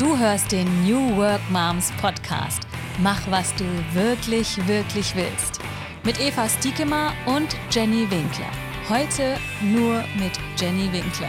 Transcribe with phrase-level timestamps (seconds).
[0.00, 2.62] Du hörst den New Work Moms Podcast.
[3.02, 5.60] Mach, was du wirklich, wirklich willst.
[6.04, 8.50] Mit Eva Stiekema und Jenny Winkler.
[8.88, 11.28] Heute nur mit Jenny Winkler.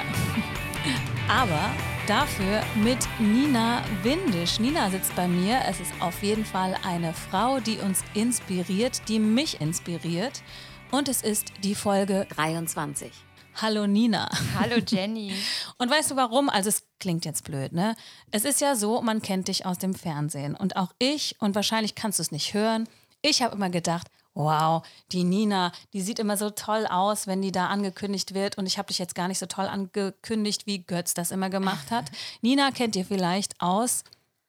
[1.28, 1.70] Aber
[2.08, 4.58] dafür mit Nina Windisch.
[4.58, 5.60] Nina sitzt bei mir.
[5.68, 10.44] Es ist auf jeden Fall eine Frau, die uns inspiriert, die mich inspiriert.
[10.92, 13.12] Und es ist die Folge 23.
[13.56, 14.30] Hallo Nina.
[14.60, 15.34] Hallo Jenny.
[15.78, 16.50] Und weißt du warum?
[16.50, 17.96] Also es klingt jetzt blöd, ne?
[18.32, 20.56] Es ist ja so, man kennt dich aus dem Fernsehen.
[20.56, 22.88] Und auch ich, und wahrscheinlich kannst du es nicht hören,
[23.22, 27.52] ich habe immer gedacht, wow, die Nina, die sieht immer so toll aus, wenn die
[27.52, 28.58] da angekündigt wird.
[28.58, 31.92] Und ich habe dich jetzt gar nicht so toll angekündigt, wie Götz das immer gemacht
[31.92, 32.10] hat.
[32.42, 34.04] Nina kennt ihr vielleicht aus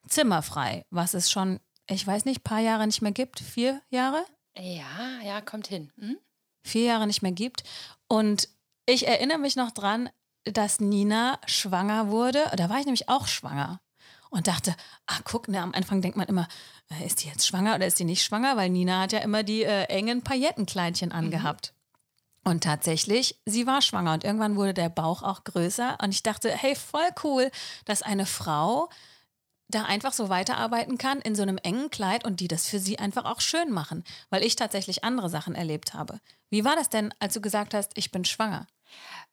[0.09, 3.41] Zimmerfrei, was es schon, ich weiß nicht, paar Jahre nicht mehr gibt.
[3.41, 4.25] Vier Jahre?
[4.57, 5.91] Ja, ja, kommt hin.
[5.99, 6.17] Hm?
[6.63, 7.65] Vier Jahre nicht mehr gibt.
[8.09, 8.49] Und
[8.87, 10.11] ich erinnere mich noch dran,
[10.45, 12.45] dass Nina schwanger wurde.
[12.57, 13.81] Da war ich nämlich auch schwanger
[14.31, 14.75] und dachte,
[15.07, 16.49] ah, guck, ne, am Anfang denkt man immer,
[16.91, 18.57] äh, ist die jetzt schwanger oder ist die nicht schwanger?
[18.57, 21.15] Weil Nina hat ja immer die äh, engen Paillettenkleidchen mhm.
[21.15, 21.75] angehabt.
[21.75, 21.83] Mhm.
[22.51, 25.99] Und tatsächlich, sie war schwanger und irgendwann wurde der Bauch auch größer.
[26.03, 27.51] Und ich dachte, hey, voll cool,
[27.85, 28.89] dass eine Frau
[29.69, 32.99] da einfach so weiterarbeiten kann in so einem engen Kleid und die das für sie
[32.99, 36.21] einfach auch schön machen, weil ich tatsächlich andere Sachen erlebt habe.
[36.51, 38.67] Wie war das denn, als du gesagt hast, ich bin schwanger?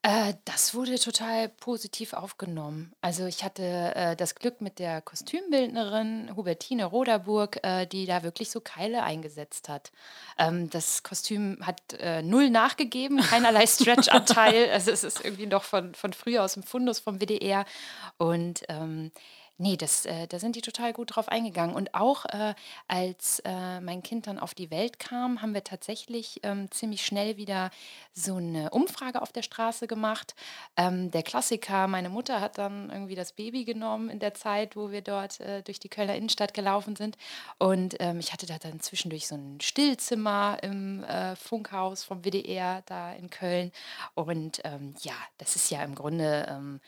[0.02, 2.94] Äh, das wurde total positiv aufgenommen.
[3.02, 3.64] Also ich hatte
[3.96, 9.68] äh, das Glück mit der Kostümbildnerin Hubertine Roderburg, äh, die da wirklich so Keile eingesetzt
[9.68, 9.92] hat.
[10.38, 14.70] Ähm, das Kostüm hat äh, null nachgegeben, keinerlei Stretch-Anteil.
[14.72, 17.66] also es ist irgendwie noch von, von früher aus dem Fundus vom WDR.
[18.18, 19.12] Und ähm,
[19.62, 21.76] Nee, das, äh, da sind die total gut drauf eingegangen.
[21.76, 22.54] Und auch äh,
[22.88, 27.36] als äh, mein Kind dann auf die Welt kam, haben wir tatsächlich ähm, ziemlich schnell
[27.36, 27.70] wieder
[28.14, 30.34] so eine Umfrage auf der Straße gemacht.
[30.78, 34.92] Ähm, der Klassiker, meine Mutter hat dann irgendwie das Baby genommen in der Zeit, wo
[34.92, 37.18] wir dort äh, durch die Kölner Innenstadt gelaufen sind.
[37.58, 42.82] Und ähm, ich hatte da dann zwischendurch so ein Stillzimmer im äh, Funkhaus vom WDR
[42.86, 43.74] da in Köln.
[44.16, 46.80] Und ähm, ja, das ist ja im Grunde ähm,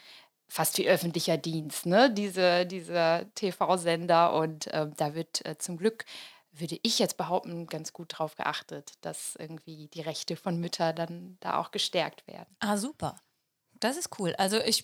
[0.51, 2.13] fast wie öffentlicher Dienst, ne?
[2.13, 4.33] Diese, dieser TV-Sender.
[4.33, 6.03] Und äh, da wird äh, zum Glück,
[6.51, 11.37] würde ich jetzt behaupten, ganz gut drauf geachtet, dass irgendwie die Rechte von Müttern dann
[11.39, 12.53] da auch gestärkt werden.
[12.59, 13.15] Ah, super.
[13.79, 14.35] Das ist cool.
[14.37, 14.83] Also ich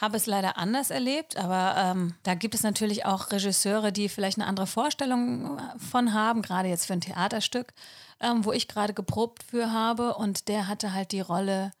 [0.00, 4.38] habe es leider anders erlebt, aber ähm, da gibt es natürlich auch Regisseure, die vielleicht
[4.38, 7.74] eine andere Vorstellung äh, von haben, gerade jetzt für ein Theaterstück,
[8.20, 10.14] ähm, wo ich gerade geprobt für habe.
[10.14, 11.72] Und der hatte halt die Rolle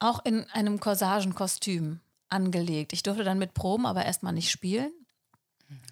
[0.00, 2.00] auch in einem Corsagenkostüm
[2.32, 2.92] angelegt.
[2.92, 4.92] Ich durfte dann mit Proben aber erstmal nicht spielen,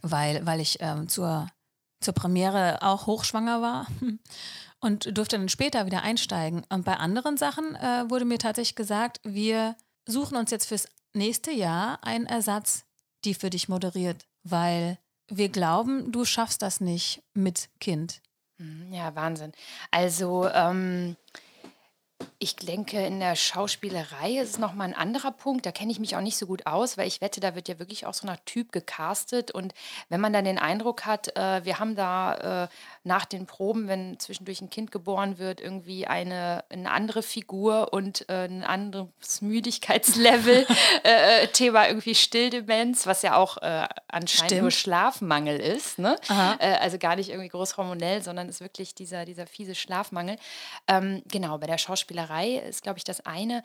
[0.03, 1.49] weil, weil ich ähm, zur,
[2.01, 3.87] zur Premiere auch hochschwanger war
[4.81, 6.65] und durfte dann später wieder einsteigen.
[6.69, 11.51] Und bei anderen Sachen äh, wurde mir tatsächlich gesagt, wir suchen uns jetzt fürs nächste
[11.51, 12.85] Jahr einen Ersatz,
[13.25, 14.99] die für dich moderiert, weil
[15.29, 18.21] wir glauben, du schaffst das nicht mit Kind.
[18.59, 19.53] Mhm, ja, Wahnsinn.
[19.91, 21.17] Also ähm,
[22.43, 25.67] ich denke, in der Schauspielerei ist es nochmal ein anderer Punkt.
[25.67, 27.79] Da kenne ich mich auch nicht so gut aus, weil ich wette, da wird ja
[27.79, 29.51] wirklich auch so nach Typ gecastet.
[29.51, 29.75] Und
[30.09, 32.69] wenn man dann den Eindruck hat, äh, wir haben da äh,
[33.03, 38.29] nach den Proben, wenn zwischendurch ein Kind geboren wird, irgendwie eine, eine andere Figur und
[38.29, 40.67] äh, ein anderes Müdigkeitslevel,
[41.05, 44.63] äh, äh, Thema irgendwie Stilldemenz, was ja auch äh, anscheinend Stimmt.
[44.63, 45.99] nur Schlafmangel ist.
[45.99, 46.17] Ne?
[46.61, 50.37] also gar nicht irgendwie groß hormonell, sondern ist wirklich dieser, dieser fiese Schlafmangel.
[50.87, 53.63] Ähm, genau, bei der Schauspielerei Schauspielerei ist, glaube ich, das eine.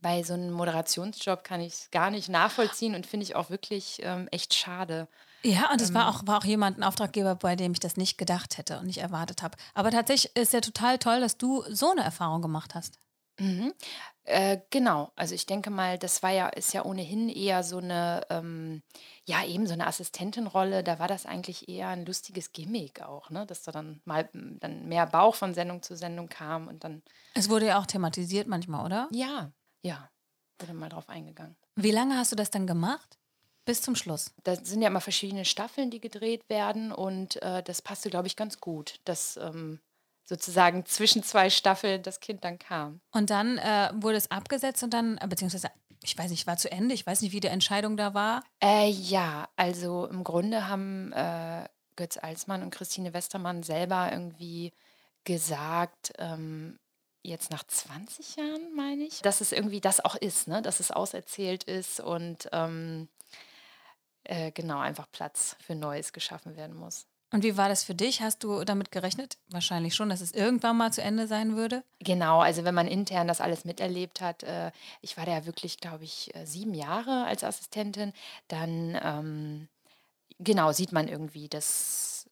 [0.00, 4.00] Bei so einem Moderationsjob kann ich es gar nicht nachvollziehen und finde ich auch wirklich
[4.02, 5.08] ähm, echt schade.
[5.44, 7.96] Ja, und es ähm, war, auch, war auch jemand, ein Auftraggeber, bei dem ich das
[7.96, 9.56] nicht gedacht hätte und nicht erwartet habe.
[9.74, 12.98] Aber tatsächlich ist ja total toll, dass du so eine Erfahrung gemacht hast.
[13.40, 13.72] Mhm.
[14.24, 18.26] Äh, genau, also ich denke mal, das war ja, ist ja ohnehin eher so eine,
[18.30, 18.82] ähm,
[19.24, 20.82] ja, eben so eine Assistentenrolle.
[20.82, 23.46] Da war das eigentlich eher ein lustiges Gimmick auch, ne?
[23.46, 27.02] Dass da dann mal dann mehr Bauch von Sendung zu Sendung kam und dann.
[27.34, 29.08] Es wurde ja auch thematisiert manchmal, oder?
[29.12, 30.10] Ja, ja,
[30.58, 31.56] wurde mal drauf eingegangen.
[31.76, 33.17] Wie lange hast du das dann gemacht?
[33.68, 34.32] Bis zum Schluss.
[34.44, 38.34] Da sind ja immer verschiedene Staffeln, die gedreht werden und äh, das passte, glaube ich,
[38.34, 38.98] ganz gut.
[39.04, 39.78] Das ähm,
[40.24, 43.02] sozusagen zwischen zwei Staffeln das Kind dann kam.
[43.12, 45.68] Und dann äh, wurde es abgesetzt und dann, äh, beziehungsweise,
[46.02, 48.42] ich weiß nicht, war zu Ende, ich weiß nicht, wie die Entscheidung da war.
[48.64, 54.72] Äh, ja, also im Grunde haben äh, Götz Alsmann und Christine Westermann selber irgendwie
[55.24, 56.78] gesagt, ähm,
[57.22, 60.62] jetzt nach 20 Jahren, meine ich, dass es irgendwie das auch ist, ne?
[60.62, 63.08] dass es auserzählt ist und ähm,
[64.28, 67.06] äh, genau einfach Platz für Neues geschaffen werden muss.
[67.30, 68.22] Und wie war das für dich?
[68.22, 69.36] Hast du damit gerechnet?
[69.48, 71.84] Wahrscheinlich schon, dass es irgendwann mal zu Ende sein würde?
[71.98, 74.70] Genau, also wenn man intern das alles miterlebt hat, äh,
[75.02, 78.14] ich war da ja wirklich, glaube ich, äh, sieben Jahre als Assistentin,
[78.48, 79.68] dann ähm,
[80.38, 82.30] genau, sieht man irgendwie, dass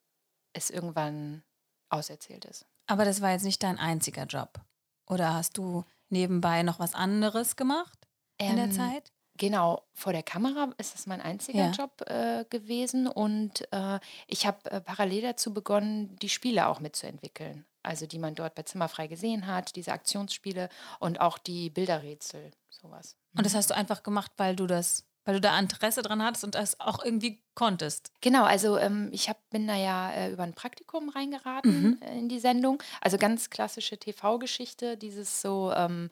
[0.55, 1.43] es irgendwann
[1.91, 2.65] auserzählt ist.
[2.87, 4.61] Aber das war jetzt nicht dein einziger Job.
[5.07, 7.99] Oder hast du nebenbei noch was anderes gemacht
[8.39, 9.13] in der Ähm, Zeit?
[9.37, 11.71] Genau, vor der Kamera ist das mein einziger Ja.
[11.71, 17.65] Job äh, gewesen und äh, ich habe äh, parallel dazu begonnen, die Spiele auch mitzuentwickeln.
[17.83, 20.69] Also die man dort bei Zimmerfrei gesehen hat, diese Aktionsspiele
[20.99, 23.17] und auch die Bilderrätsel, sowas.
[23.37, 26.43] Und das hast du einfach gemacht, weil du das, weil du da Interesse dran hattest
[26.43, 28.11] und das auch irgendwie konntest.
[28.23, 32.29] Genau, also ähm, ich hab, bin da ja äh, über ein Praktikum reingeraten äh, in
[32.29, 32.83] die Sendung.
[33.01, 36.11] Also ganz klassische TV-Geschichte, dieses so, ähm,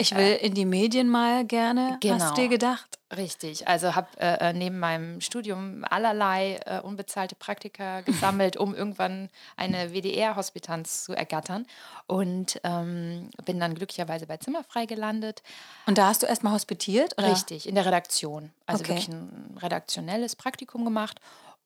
[0.00, 2.28] Ich will in die Medien mal gerne, hast genau.
[2.30, 2.98] du dir gedacht?
[3.16, 9.28] Richtig, also habe äh, äh, neben meinem Studium allerlei äh, unbezahlte Praktika gesammelt, um irgendwann
[9.56, 11.66] eine WDR-Hospitanz zu ergattern
[12.06, 15.42] und ähm, bin dann glücklicherweise bei Zimmerfrei gelandet.
[15.86, 17.16] Und da hast du erstmal hospitiert?
[17.18, 17.32] Oder?
[17.32, 18.52] Richtig, in der Redaktion.
[18.66, 18.90] Also Okay.
[18.90, 21.18] wirklich ein redaktionelles Praktikum gemacht.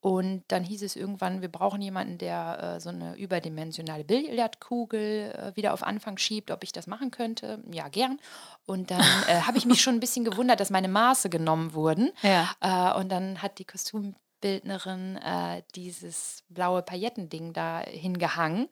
[0.02, 5.56] Und dann hieß es irgendwann, wir brauchen jemanden, der äh, so eine überdimensionale Billardkugel äh,
[5.56, 7.62] wieder auf Anfang schiebt, ob ich das machen könnte.
[7.70, 8.18] Ja, gern.
[8.66, 12.10] Und dann äh, habe ich mich schon ein bisschen gewundert, dass meine Maße genommen wurden.
[12.22, 12.50] Ja.
[12.60, 18.68] Äh, und dann hat die Kostümbildnerin äh, dieses blaue Paillettending da hingehangen.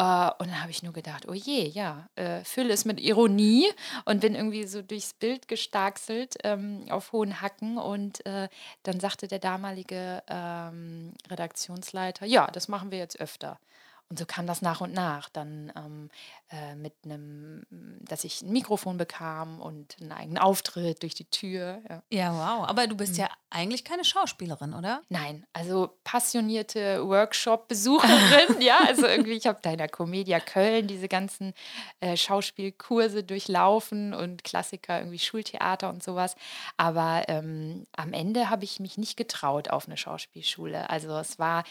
[0.00, 3.70] Äh, und dann habe ich nur gedacht, oh je, ja, äh, fülle es mit Ironie
[4.06, 7.76] und bin irgendwie so durchs Bild gestarkselt ähm, auf hohen Hacken.
[7.76, 8.48] Und äh,
[8.82, 13.58] dann sagte der damalige ähm, Redaktionsleiter, ja, das machen wir jetzt öfter.
[14.08, 15.28] Und so kam das nach und nach.
[15.28, 16.10] Dann ähm,
[16.50, 17.62] äh, mit einem,
[18.00, 21.80] dass ich ein Mikrofon bekam und einen eigenen Auftritt durch die Tür.
[21.88, 22.02] Ja.
[22.10, 22.68] Ja, wow.
[22.68, 25.02] Aber du bist ja eigentlich keine Schauspielerin, oder?
[25.08, 31.08] Nein, also passionierte Workshop-Besucherin, ja, also irgendwie, ich habe da in der Comedia Köln diese
[31.08, 31.52] ganzen
[32.00, 36.34] äh, Schauspielkurse durchlaufen und Klassiker, irgendwie Schultheater und sowas.
[36.76, 40.90] Aber ähm, am Ende habe ich mich nicht getraut auf eine Schauspielschule.
[40.90, 41.62] Also es war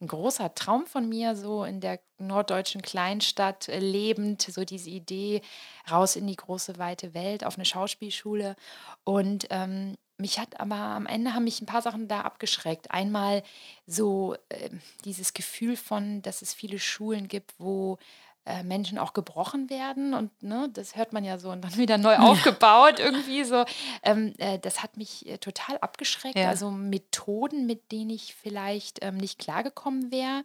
[0.00, 3.78] ein großer Traum von mir, so in der norddeutschen Kleinstadt äh,
[4.26, 5.42] lebend, so diese Idee,
[5.90, 8.56] raus in die große, weite Welt, auf eine Schauspielschule.
[9.04, 12.90] Und ähm, mich hat aber am Ende haben mich ein paar Sachen da abgeschreckt.
[12.90, 13.42] Einmal
[13.86, 14.70] so äh,
[15.04, 17.98] dieses Gefühl von, dass es viele Schulen gibt, wo
[18.46, 21.98] äh, Menschen auch gebrochen werden und ne, das hört man ja so und dann wieder
[21.98, 23.64] neu aufgebaut irgendwie so.
[24.02, 26.38] Ähm, äh, das hat mich äh, total abgeschreckt.
[26.38, 26.48] Ja.
[26.48, 30.44] Also Methoden, mit denen ich vielleicht ähm, nicht klargekommen wäre,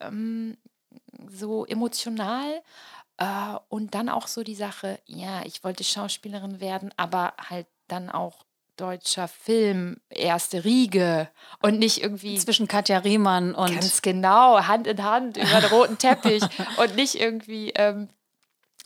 [0.00, 0.56] ähm,
[1.30, 2.62] so emotional.
[3.18, 8.10] Äh, und dann auch so die Sache, ja, ich wollte Schauspielerin werden, aber halt dann
[8.10, 8.44] auch
[8.76, 11.28] deutscher Film, erste Riege
[11.60, 13.72] und nicht irgendwie Zwischen Katja Riemann und.
[13.72, 16.42] ganz genau Hand in Hand über den roten Teppich
[16.76, 18.08] und nicht irgendwie ähm,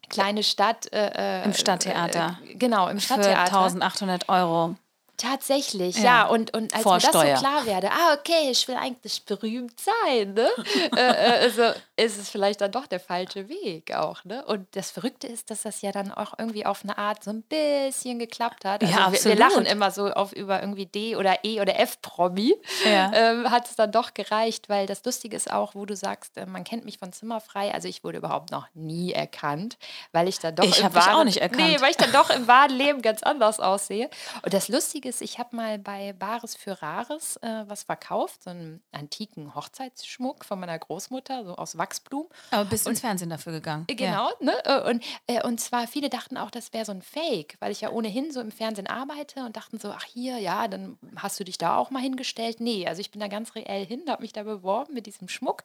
[0.09, 2.39] kleine Stadt äh, äh, Im Stadttheater.
[2.47, 3.59] Äh, genau, im für Stadttheater.
[3.59, 4.77] 1800 Euro.
[5.23, 6.03] Tatsächlich, Ja.
[6.05, 6.27] ja.
[6.27, 7.37] Und, und als mir das so Vorsteuer.
[7.39, 10.49] klar werde, ah, okay, ich will eigentlich berühmt sein, ne?
[10.97, 11.63] äh, äh, also
[11.97, 14.45] ist es vielleicht dann doch der falsche Weg auch, ne?
[14.47, 17.43] Und das Verrückte ist, dass das ja dann auch irgendwie auf eine Art so ein
[17.43, 18.83] bisschen geklappt hat.
[18.83, 22.57] Also Ja, wir, wir lachen immer so auf über irgendwie D oder E oder F-Promi.
[22.85, 23.13] Ja.
[23.15, 26.47] Ähm, hat es dann doch gereicht, weil das Lustige ist auch, wo du sagst, äh,
[26.47, 27.73] man kennt mich von Zimmerfrei.
[27.73, 29.79] Also ich wurde überhaupt noch nie erkannt,
[30.11, 31.63] weil ich dann doch Ich im dich auch wahren- nicht erkannt.
[31.63, 34.11] Nee, weil ich dann doch im wahren Leben ganz anders aussehe.
[34.43, 38.51] Und das Lustige ist, ich habe mal bei Bares für Rares äh, was verkauft, so
[38.51, 42.29] einen antiken Hochzeitsschmuck von meiner Großmutter, so aus Wachsblumen.
[42.51, 43.87] Aber bist ins Fernsehen dafür gegangen.
[43.91, 43.97] Ja.
[43.97, 44.65] Genau, ne?
[44.65, 47.83] Äh, Und, äh, und zwar viele dachten auch, das wäre so ein Fake, weil ich
[47.83, 51.45] ja ohnehin so im Fernsehen arbeite und dachten so, ach hier, ja, dann hast du
[51.45, 52.61] dich da auch mal hingestellt.
[52.61, 55.65] Nee, also ich bin da ganz reell hin, habe mich da beworben mit diesem Schmuck.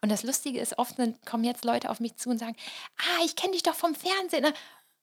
[0.00, 2.56] Und das Lustige ist, oft kommen jetzt Leute auf mich zu und sagen,
[2.98, 4.46] ah, ich kenne dich doch vom Fernsehen.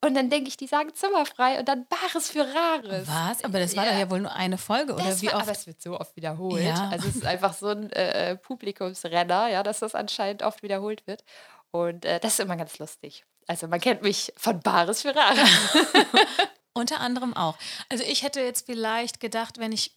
[0.06, 3.08] Und dann denke ich, die sagen zimmerfrei und dann Bares für Rares.
[3.08, 3.44] Was?
[3.44, 3.92] Aber das war Ja.
[3.92, 5.44] doch ja wohl nur eine Folge, oder Das wie war, oft?
[5.44, 6.64] aber es wird so oft wiederholt.
[6.64, 6.90] Ja.
[6.90, 11.24] Also es ist einfach so ein äh, Publikumsrenner, ja, dass das anscheinend oft wiederholt wird.
[11.72, 13.26] Und äh, das ist immer ganz lustig.
[13.48, 15.50] Also man kennt mich von Bares für Rares.
[16.74, 17.58] Unter anderem auch.
[17.90, 19.96] Also ich hätte jetzt vielleicht gedacht, wenn ich,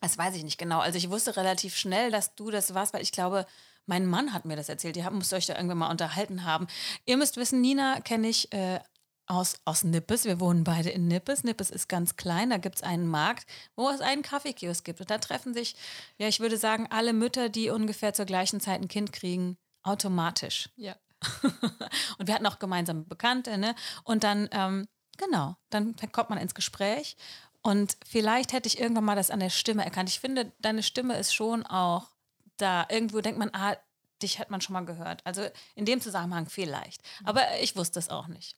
[0.00, 3.02] das weiß ich nicht genau, also ich wusste relativ schnell, dass du das warst, weil
[3.02, 3.46] ich glaube,
[3.86, 4.96] mein Mann hat mir das erzählt.
[4.96, 6.66] Ihr habt- müsst euch da irgendwann mal unterhalten haben.
[7.04, 8.80] Ihr müsst wissen, Nina kenne ich äh,
[9.26, 10.24] aus, aus Nippes.
[10.24, 11.44] Wir wohnen beide in Nippes.
[11.44, 12.50] Nippes ist ganz klein.
[12.50, 15.00] Da gibt es einen Markt, wo es einen Kaffeekiosk gibt.
[15.00, 15.76] Und da treffen sich,
[16.18, 20.68] ja, ich würde sagen, alle Mütter, die ungefähr zur gleichen Zeit ein Kind kriegen, automatisch.
[20.76, 20.96] ja.
[22.18, 23.74] Und wir hatten auch gemeinsame Bekannte, ne?
[24.02, 27.16] Und dann, ähm, genau, dann kommt man ins Gespräch.
[27.62, 30.10] Und vielleicht hätte ich irgendwann mal das an der Stimme erkannt.
[30.10, 32.10] Ich finde, deine Stimme ist schon auch
[32.58, 32.86] da.
[32.90, 33.74] Irgendwo denkt man, ah,
[34.22, 35.24] dich hat man schon mal gehört.
[35.24, 37.00] Also in dem Zusammenhang vielleicht.
[37.24, 38.56] Aber ich wusste es auch nicht.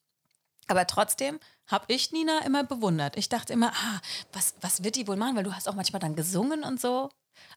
[0.66, 3.16] Aber trotzdem habe ich Nina immer bewundert.
[3.16, 4.00] Ich dachte immer, ah,
[4.32, 5.36] was, was wird die wohl machen?
[5.36, 7.10] Weil du hast auch manchmal dann gesungen und so.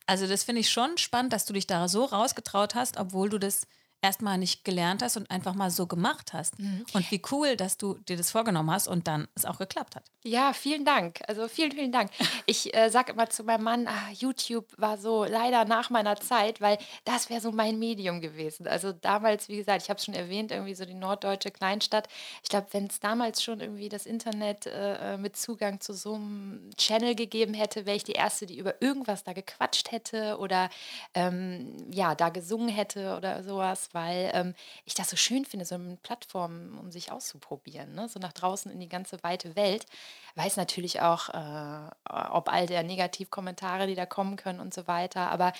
[0.06, 3.38] Also das finde ich schon spannend, dass du dich da so rausgetraut hast, obwohl du
[3.38, 3.66] das
[4.02, 6.58] erstmal nicht gelernt hast und einfach mal so gemacht hast.
[6.58, 6.86] Mhm.
[6.92, 10.04] Und wie cool, dass du dir das vorgenommen hast und dann es auch geklappt hat.
[10.24, 11.20] Ja, vielen Dank.
[11.28, 12.10] Also vielen, vielen Dank.
[12.46, 16.60] Ich äh, sage immer zu meinem Mann, ah, YouTube war so leider nach meiner Zeit,
[16.60, 18.66] weil das wäre so mein Medium gewesen.
[18.66, 22.08] Also damals, wie gesagt, ich habe es schon erwähnt, irgendwie so die norddeutsche Kleinstadt.
[22.42, 26.14] Ich glaube, wenn es damals schon irgendwie das Internet äh, äh, mit Zugang zu so
[26.14, 30.70] einem Channel gegeben hätte, wäre ich die Erste, die über irgendwas da gequatscht hätte oder
[31.14, 34.54] ähm, ja, da gesungen hätte oder sowas weil ähm,
[34.84, 38.08] ich das so schön finde, so eine Plattform, um sich auszuprobieren, ne?
[38.08, 39.86] so nach draußen in die ganze weite Welt.
[40.34, 41.90] Weiß natürlich auch, äh,
[42.30, 45.52] ob all der Negativkommentare, die da kommen können und so weiter, aber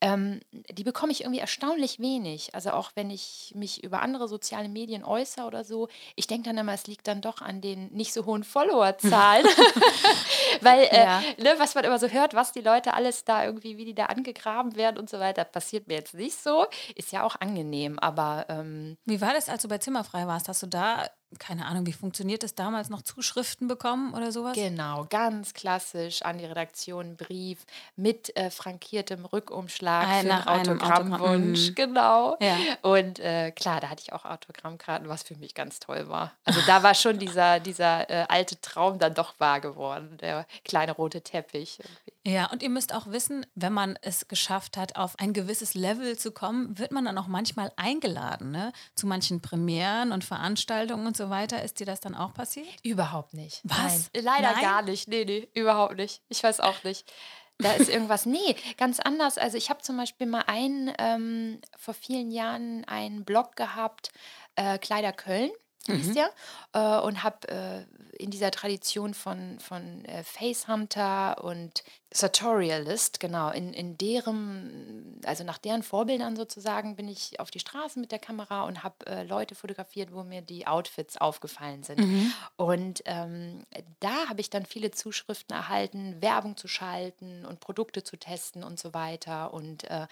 [0.00, 2.54] ähm, die bekomme ich irgendwie erstaunlich wenig.
[2.54, 6.58] Also auch wenn ich mich über andere soziale Medien äußere oder so, ich denke dann
[6.58, 9.46] immer, es liegt dann doch an den nicht so hohen Followerzahlen.
[10.60, 11.20] Weil, äh, ja.
[11.38, 14.06] ne, was man immer so hört, was die Leute alles da irgendwie, wie die da
[14.06, 16.66] angegraben werden und so weiter, passiert mir jetzt nicht so.
[16.94, 18.46] Ist ja auch angenehm, aber.
[18.48, 20.48] Ähm, wie war das, als du bei Zimmerfrei warst?
[20.48, 21.06] Hast du da
[21.38, 24.54] keine Ahnung, wie funktioniert das damals noch, Zuschriften bekommen oder sowas?
[24.54, 27.58] Genau, ganz klassisch an die Redaktion Brief
[27.96, 31.70] mit äh, frankiertem Rückumschlag Ein, für einen Autogrammwunsch.
[31.70, 31.74] Mhm.
[31.74, 32.36] Genau.
[32.40, 32.56] Ja.
[32.82, 36.32] Und äh, klar, da hatte ich auch Autogrammkarten, was für mich ganz toll war.
[36.44, 40.92] Also da war schon dieser, dieser äh, alte Traum dann doch wahr geworden, der kleine
[40.92, 41.78] rote Teppich.
[42.24, 46.16] Ja, und ihr müsst auch wissen, wenn man es geschafft hat, auf ein gewisses Level
[46.16, 48.72] zu kommen, wird man dann auch manchmal eingeladen, ne?
[48.94, 51.62] Zu manchen Premieren und Veranstaltungen und so weiter.
[51.62, 52.68] Ist dir das dann auch passiert?
[52.84, 53.60] Überhaupt nicht.
[53.64, 54.10] Was?
[54.14, 54.24] Nein.
[54.24, 54.62] Leider Nein?
[54.62, 55.08] gar nicht.
[55.08, 56.22] Nee, nee, überhaupt nicht.
[56.28, 57.10] Ich weiß auch nicht.
[57.58, 58.26] Da ist irgendwas.
[58.26, 59.38] Nee, ganz anders.
[59.38, 64.12] Also ich habe zum Beispiel mal einen, ähm, vor vielen Jahren einen Blog gehabt,
[64.54, 65.50] äh, Kleider Köln
[65.86, 66.14] hieß mhm.
[66.14, 66.30] der,
[66.72, 67.84] äh, und habe äh,
[68.22, 75.58] in dieser Tradition von, von äh, Facehunter und Sartorialist, genau, in, in deren, also nach
[75.58, 79.54] deren Vorbildern sozusagen, bin ich auf die Straße mit der Kamera und habe äh, Leute
[79.54, 82.00] fotografiert, wo mir die Outfits aufgefallen sind.
[82.00, 82.32] Mhm.
[82.56, 83.64] Und ähm,
[84.00, 88.78] da habe ich dann viele Zuschriften erhalten, Werbung zu schalten und Produkte zu testen und
[88.78, 89.54] so weiter.
[89.54, 90.06] Und äh,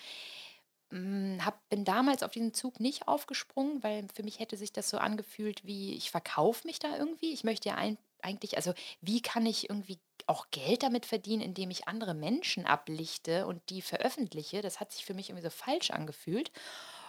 [0.92, 4.98] hab, bin damals auf diesen Zug nicht aufgesprungen, weil für mich hätte sich das so
[4.98, 7.32] angefühlt, wie ich verkaufe mich da irgendwie.
[7.32, 11.70] Ich möchte ja ein, eigentlich, also wie kann ich irgendwie auch Geld damit verdienen, indem
[11.70, 14.62] ich andere Menschen ablichte und die veröffentliche?
[14.62, 16.50] Das hat sich für mich irgendwie so falsch angefühlt.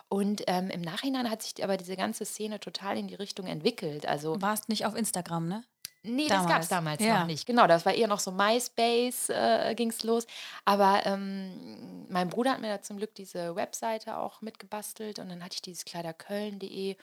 [0.09, 4.05] Und ähm, im Nachhinein hat sich aber diese ganze Szene total in die Richtung entwickelt.
[4.05, 5.63] Also warst nicht auf Instagram, ne?
[6.03, 6.45] Nee, damals.
[6.45, 7.19] das gab es damals ja.
[7.19, 7.45] noch nicht.
[7.45, 10.25] Genau, das war eher noch so MySpace, äh, ging es los.
[10.65, 15.43] Aber ähm, mein Bruder hat mir da zum Glück diese Webseite auch mitgebastelt und dann
[15.43, 16.95] hatte ich dieses kleiderköln.de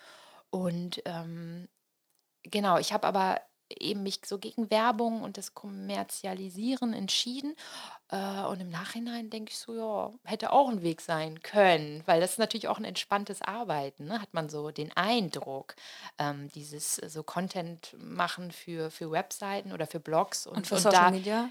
[0.51, 1.69] und ähm,
[2.43, 7.55] genau, ich habe aber eben mich so gegen Werbung und das Kommerzialisieren entschieden.
[8.11, 12.21] Äh, und im Nachhinein denke ich so, ja, hätte auch ein Weg sein können, weil
[12.21, 14.21] das ist natürlich auch ein entspanntes Arbeiten, ne?
[14.21, 15.75] hat man so den Eindruck,
[16.19, 20.81] ähm, dieses so Content machen für, für Webseiten oder für Blogs und, und für und
[20.81, 21.51] Social da, Media.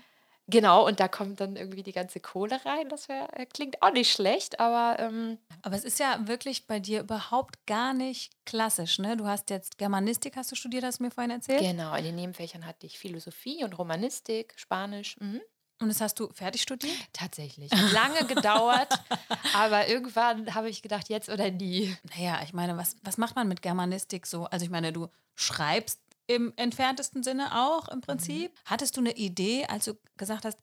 [0.50, 2.88] Genau, und da kommt dann irgendwie die ganze Kohle rein.
[2.88, 4.98] Das wär, äh, klingt auch nicht schlecht, aber.
[5.00, 9.18] Ähm aber es ist ja wirklich bei dir überhaupt gar nicht klassisch, ne?
[9.18, 11.62] Du hast jetzt Germanistik, hast du studiert, hast du mir vorhin erzählt?
[11.62, 15.18] Genau, in den Nebenfächern hatte ich Philosophie und Romanistik, Spanisch.
[15.20, 15.42] Mhm.
[15.80, 16.96] Und das hast du fertig studiert?
[17.14, 17.72] Tatsächlich.
[17.94, 18.88] Lange gedauert,
[19.54, 21.96] aber irgendwann habe ich gedacht, jetzt oder nie.
[22.16, 24.46] Naja, ich meine, was, was macht man mit Germanistik so?
[24.46, 28.52] Also ich meine, du schreibst im entferntesten Sinne auch im Prinzip.
[28.52, 28.58] Mhm.
[28.66, 30.60] Hattest du eine Idee, als du gesagt hast,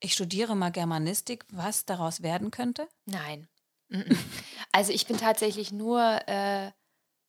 [0.00, 2.88] ich studiere mal Germanistik, was daraus werden könnte?
[3.04, 3.48] Nein.
[4.72, 6.70] Also ich bin tatsächlich nur äh,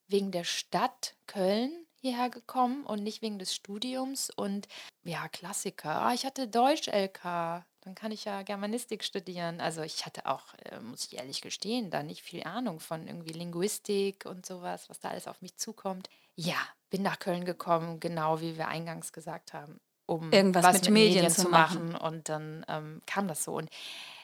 [0.07, 4.29] wegen der Stadt Köln hierher gekommen und nicht wegen des Studiums.
[4.29, 4.67] Und
[5.03, 6.01] ja, Klassiker.
[6.01, 7.65] Ah, ich hatte Deutsch-LK.
[7.81, 9.59] Dann kann ich ja Germanistik studieren.
[9.59, 13.33] Also ich hatte auch, äh, muss ich ehrlich gestehen, da nicht viel Ahnung von irgendwie
[13.33, 16.09] Linguistik und sowas, was da alles auf mich zukommt.
[16.35, 16.59] Ja,
[16.91, 21.23] bin nach Köln gekommen, genau wie wir eingangs gesagt haben, um irgendwas mit, mit Medien,
[21.23, 21.93] Medien, zu machen.
[21.93, 22.13] machen.
[22.13, 23.55] Und dann ähm, kam das so.
[23.55, 23.69] Und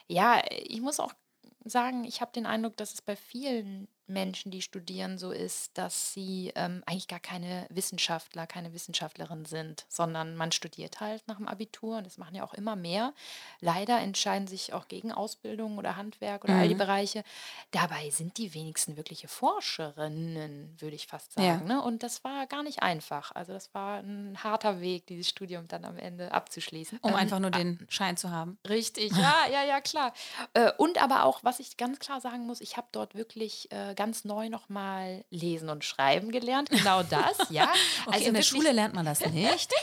[0.06, 1.12] ja, ich muss auch
[1.64, 6.12] sagen, ich habe den Eindruck, dass es bei vielen Menschen, die studieren, so ist, dass
[6.12, 11.48] sie ähm, eigentlich gar keine Wissenschaftler, keine Wissenschaftlerin sind, sondern man studiert halt nach dem
[11.48, 13.12] Abitur und das machen ja auch immer mehr.
[13.60, 16.60] Leider entscheiden sich auch gegen Ausbildung oder Handwerk oder mhm.
[16.60, 16.78] all die mhm.
[16.78, 17.24] Bereiche.
[17.70, 21.68] Dabei sind die wenigsten wirkliche Forscherinnen, würde ich fast sagen.
[21.68, 21.74] Ja.
[21.74, 21.82] Ne?
[21.82, 23.32] Und das war gar nicht einfach.
[23.34, 26.98] Also das war ein harter Weg, dieses Studium dann am Ende abzuschließen.
[27.02, 28.58] Um ähm, einfach nur den Schein zu haben.
[28.68, 30.12] Richtig, ja, ja, ja, klar.
[30.54, 33.94] Äh, und aber auch, was ich ganz klar sagen muss, ich habe dort wirklich äh,
[33.98, 36.70] ganz neu nochmal lesen und schreiben gelernt.
[36.70, 37.68] Genau das, ja.
[38.06, 39.70] Okay, also in der Schule lernt man das nicht.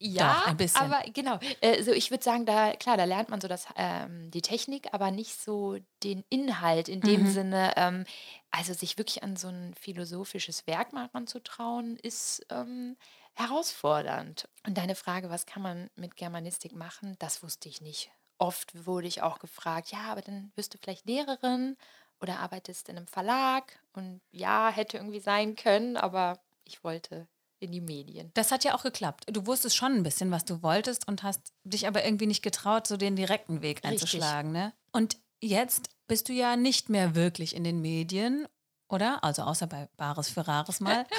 [0.00, 0.82] Ja, Doch, ein bisschen.
[0.82, 1.38] aber genau.
[1.62, 4.92] Äh, so ich würde sagen, da klar, da lernt man so das, ähm, die Technik,
[4.92, 7.30] aber nicht so den Inhalt in dem Mhm.
[7.30, 7.72] Sinne.
[7.76, 8.04] Ähm,
[8.50, 12.96] also sich wirklich an so ein philosophisches Werk mal ranzutrauen, ist ähm,
[13.34, 14.46] herausfordernd.
[14.66, 18.10] Und deine Frage, was kann man mit Germanistik machen, das wusste ich nicht.
[18.36, 21.76] Oft wurde ich auch gefragt, ja, aber dann wirst du vielleicht Lehrerin
[22.20, 23.78] oder arbeitest in einem Verlag.
[23.92, 27.28] Und ja, hätte irgendwie sein können, aber ich wollte
[27.60, 28.30] in die Medien.
[28.34, 29.24] Das hat ja auch geklappt.
[29.30, 32.86] Du wusstest schon ein bisschen, was du wolltest und hast dich aber irgendwie nicht getraut,
[32.86, 33.90] so den direkten Weg Richtig.
[33.90, 34.52] einzuschlagen.
[34.52, 34.72] Ne?
[34.92, 38.46] Und jetzt bist du ja nicht mehr wirklich in den Medien,
[38.88, 39.24] oder?
[39.24, 41.06] Also außer bei Bares für Rares mal.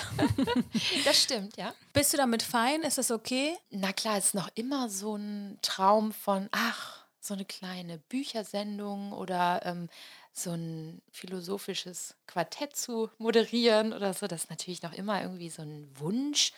[1.03, 1.73] Das stimmt, ja.
[1.93, 2.81] bist du damit fein?
[2.81, 3.55] Ist das okay?
[3.69, 9.11] Na klar, es ist noch immer so ein Traum von, ach, so eine kleine Büchersendung
[9.13, 9.89] oder ähm,
[10.37, 14.27] so ein philosophisches Quartett zu moderieren oder so.
[14.27, 16.51] Das ist natürlich noch immer irgendwie so ein Wunsch,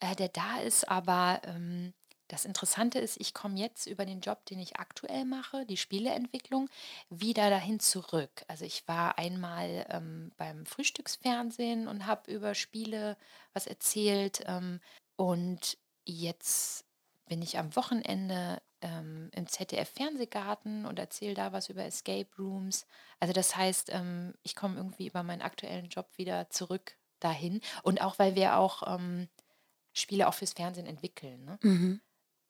[0.00, 0.88] äh, der da ist.
[0.88, 1.94] Aber ähm,
[2.28, 6.68] das Interessante ist, ich komme jetzt über den Job, den ich aktuell mache, die Spieleentwicklung,
[7.08, 8.44] wieder dahin zurück.
[8.46, 13.16] Also ich war einmal ähm, beim Frühstücksfernsehen und habe über Spiele
[13.54, 14.42] was erzählt.
[14.46, 14.80] Ähm,
[15.16, 16.84] und jetzt
[17.26, 22.86] bin ich am Wochenende ähm, im ZDF-Fernsehgarten und erzähle da was über Escape Rooms.
[23.20, 27.60] Also das heißt, ähm, ich komme irgendwie über meinen aktuellen Job wieder zurück dahin.
[27.82, 29.28] Und auch, weil wir auch ähm,
[29.92, 31.44] Spiele auch fürs Fernsehen entwickeln.
[31.44, 31.58] Ne?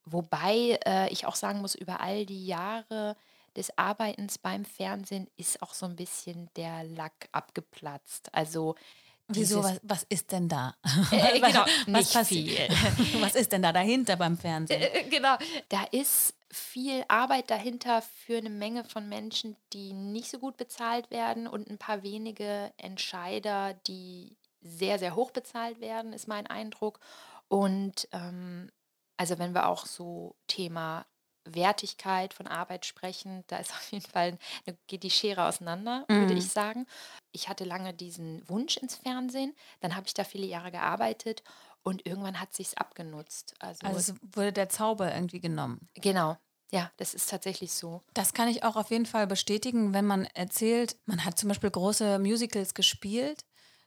[0.04, 3.16] Wobei äh, ich auch sagen muss, über all die Jahre
[3.56, 8.32] des Arbeitens beim Fernsehen ist auch so ein bisschen der Lack abgeplatzt.
[8.34, 8.76] Also
[9.28, 10.74] Wieso, was, was ist denn da?
[11.10, 12.70] Äh, genau, was nicht passiert?
[13.20, 14.80] was ist denn da dahinter beim Fernsehen?
[14.80, 15.36] Äh, genau.
[15.68, 21.10] Da ist viel Arbeit dahinter für eine Menge von Menschen, die nicht so gut bezahlt
[21.10, 27.00] werden und ein paar wenige Entscheider, die sehr, sehr hoch bezahlt werden, ist mein Eindruck.
[27.48, 28.70] Und ähm,
[29.18, 31.06] also wenn wir auch so Thema
[31.54, 36.34] Wertigkeit von Arbeit sprechen, da ist auf jeden Fall, eine, geht die Schere auseinander, würde
[36.34, 36.38] Mhm.
[36.38, 36.86] ich sagen.
[37.32, 41.42] Ich hatte lange diesen Wunsch ins Fernsehen, dann habe ich da viele Jahre gearbeitet
[41.82, 43.54] und irgendwann hat sich's abgenutzt.
[43.60, 45.88] Also, Also wurde der Zauber irgendwie genommen.
[45.94, 46.36] genau,
[46.70, 48.02] ja, das ist tatsächlich so.
[48.14, 51.70] Das kann ich auch auf jeden Fall bestätigen, wenn man erzählt, man hat zum Beispiel
[51.70, 53.44] große Musicals gespielt,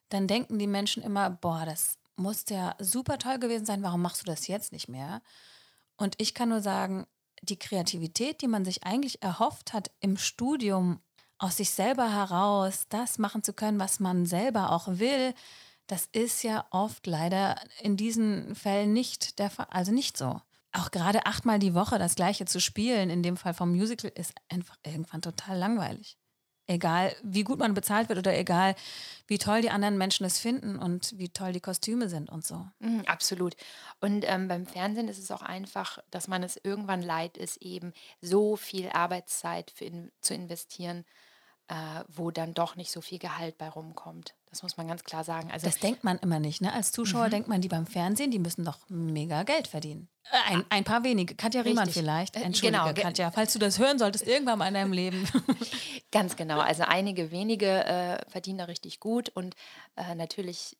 [0.10, 4.22] dann denken die Menschen immer, boah, das muss ja super toll gewesen sein, warum machst
[4.22, 5.22] du das jetzt nicht mehr?
[5.98, 7.08] Und ich kann nur sagen,
[7.42, 11.00] die Kreativität, die man sich eigentlich erhofft hat im Studium,
[11.38, 15.34] aus sich selber heraus das machen zu können, was man selber auch will,
[15.88, 20.40] das ist ja oft leider in diesen Fällen nicht der Fall, also nicht so.
[20.72, 24.34] Auch gerade achtmal die Woche das gleiche zu spielen, in dem Fall vom Musical, ist
[24.48, 26.18] einfach irgendwann total langweilig.
[26.72, 28.76] Egal, wie gut man bezahlt wird oder egal,
[29.28, 32.66] wie toll die anderen Menschen es finden und wie toll die Kostüme sind und so.
[32.80, 33.58] Mhm, absolut.
[34.00, 37.92] Und ähm, beim Fernsehen ist es auch einfach, dass man es irgendwann leid ist, eben
[38.22, 41.04] so viel Arbeitszeit in, zu investieren,
[41.68, 44.34] äh, wo dann doch nicht so viel Gehalt bei rumkommt.
[44.52, 45.50] Das muss man ganz klar sagen.
[45.52, 46.62] Also Das denkt man immer nicht.
[46.62, 46.72] Ne?
[46.74, 47.32] Als Zuschauer Mhm.
[47.32, 50.10] denkt man, die beim Fernsehen, die müssen doch mega Geld verdienen.
[50.30, 51.36] Äh, Ein, ein paar wenige.
[51.36, 52.04] Katja Riemann Richtig.
[52.04, 52.36] vielleicht.
[52.36, 55.26] Äh, Entschuldige, genau, ge- Katja, falls du das hören solltest, irgendwann mal in deinem Leben.
[56.12, 56.60] Ganz genau.
[56.60, 59.56] Also einige wenige äh, verdienen da richtig gut und
[59.96, 60.78] äh, natürlich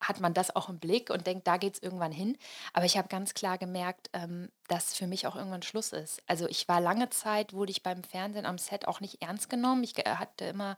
[0.00, 2.36] hat man das auch im Blick und denkt, da geht es irgendwann hin.
[2.72, 6.22] Aber ich habe ganz klar gemerkt, ähm, dass für mich auch irgendwann Schluss ist.
[6.26, 9.84] Also ich war lange Zeit, wurde ich beim Fernsehen am Set auch nicht ernst genommen.
[9.84, 10.76] Ich ge- hatte immer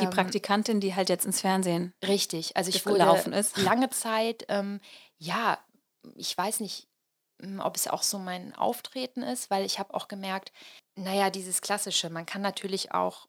[0.00, 1.92] Die ähm, Praktikantin, die halt jetzt ins Fernsehen.
[2.06, 3.56] Richtig, also ich wurde gelaufen ist.
[3.56, 4.80] lange Zeit, ähm,
[5.18, 5.58] ja,
[6.14, 6.88] ich weiß nicht,
[7.42, 10.52] m, ob es auch so mein Auftreten ist, weil ich habe auch gemerkt,
[10.96, 13.28] naja, dieses Klassische, man kann natürlich auch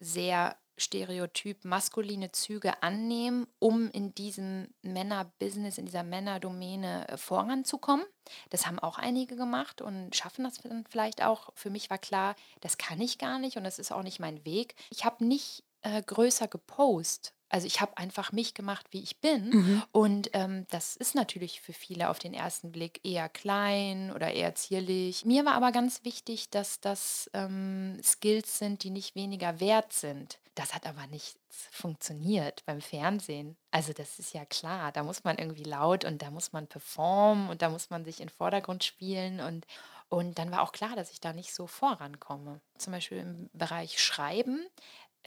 [0.00, 8.06] sehr stereotyp maskuline Züge annehmen, um in diesem Männerbusiness, in dieser Männerdomäne äh, voranzukommen.
[8.50, 11.50] Das haben auch einige gemacht und schaffen das dann vielleicht auch.
[11.54, 14.44] Für mich war klar, das kann ich gar nicht und das ist auch nicht mein
[14.44, 14.76] Weg.
[14.90, 17.34] Ich habe nicht äh, größer gepostet.
[17.50, 19.50] Also ich habe einfach mich gemacht, wie ich bin.
[19.50, 19.82] Mhm.
[19.92, 24.54] Und ähm, das ist natürlich für viele auf den ersten Blick eher klein oder eher
[24.54, 25.24] zierlich.
[25.24, 30.38] Mir war aber ganz wichtig, dass das ähm, Skills sind, die nicht weniger wert sind.
[30.54, 33.56] Das hat aber nicht funktioniert beim Fernsehen.
[33.70, 37.48] Also das ist ja klar, da muss man irgendwie laut und da muss man performen
[37.48, 39.66] und da muss man sich in den Vordergrund spielen und
[40.10, 42.62] und dann war auch klar, dass ich da nicht so vorankomme.
[42.78, 44.66] Zum Beispiel im Bereich Schreiben,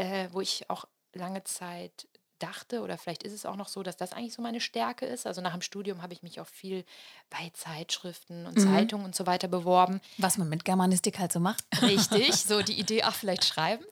[0.02, 2.08] äh, wo ich auch lange Zeit
[2.40, 5.28] dachte, oder vielleicht ist es auch noch so, dass das eigentlich so meine Stärke ist.
[5.28, 6.84] Also nach dem Studium habe ich mich auch viel
[7.30, 8.62] bei Zeitschriften und Mhm.
[8.74, 10.02] Zeitungen und so weiter beworben.
[10.18, 11.64] Was man mit Germanistik halt so macht.
[11.84, 13.86] Richtig, so die Idee, ach, vielleicht schreiben.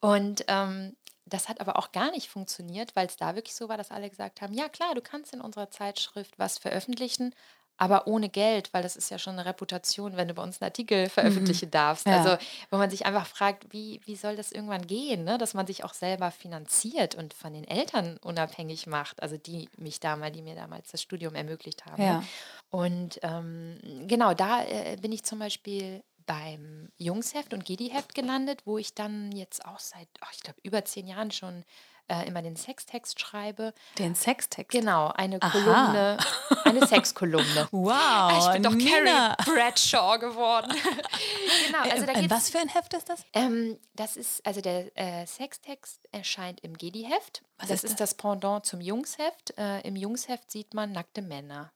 [0.00, 3.78] Und ähm, das hat aber auch gar nicht funktioniert, weil es da wirklich so war,
[3.78, 7.34] dass alle gesagt haben, ja klar, du kannst in unserer Zeitschrift was veröffentlichen,
[7.78, 10.68] aber ohne Geld, weil das ist ja schon eine Reputation, wenn du bei uns einen
[10.68, 11.72] Artikel veröffentlichen mhm.
[11.72, 12.06] darfst.
[12.06, 12.22] Ja.
[12.22, 15.38] Also, wo man sich einfach fragt, wie, wie soll das irgendwann gehen, ne?
[15.38, 20.00] dass man sich auch selber finanziert und von den Eltern unabhängig macht, also die mich
[20.00, 22.02] damals, die mir damals das Studium ermöglicht haben.
[22.02, 22.22] Ja.
[22.70, 28.78] Und ähm, genau, da äh, bin ich zum Beispiel beim Jungsheft und Gedi-Heft gelandet, wo
[28.78, 31.64] ich dann jetzt auch seit, oh, ich glaube, über zehn Jahren schon
[32.08, 33.72] äh, immer den Sextext schreibe.
[33.98, 34.70] Den Sextext?
[34.70, 35.50] Genau, eine Aha.
[35.50, 36.18] Kolumne,
[36.64, 37.68] eine Sexkolumne.
[37.70, 39.34] Wow, ich bin doch Nina.
[39.36, 40.70] Carrie Bradshaw geworden.
[41.66, 43.24] genau, also da äh, Was für ein Heft ist das?
[43.32, 47.42] Ähm, das ist, also der äh, Sextext erscheint im Gedi-Heft.
[47.58, 47.90] Das ist das?
[47.92, 49.56] ist das Pendant zum Jungsheft.
[49.56, 51.72] Äh, Im Jungsheft sieht man nackte Männer.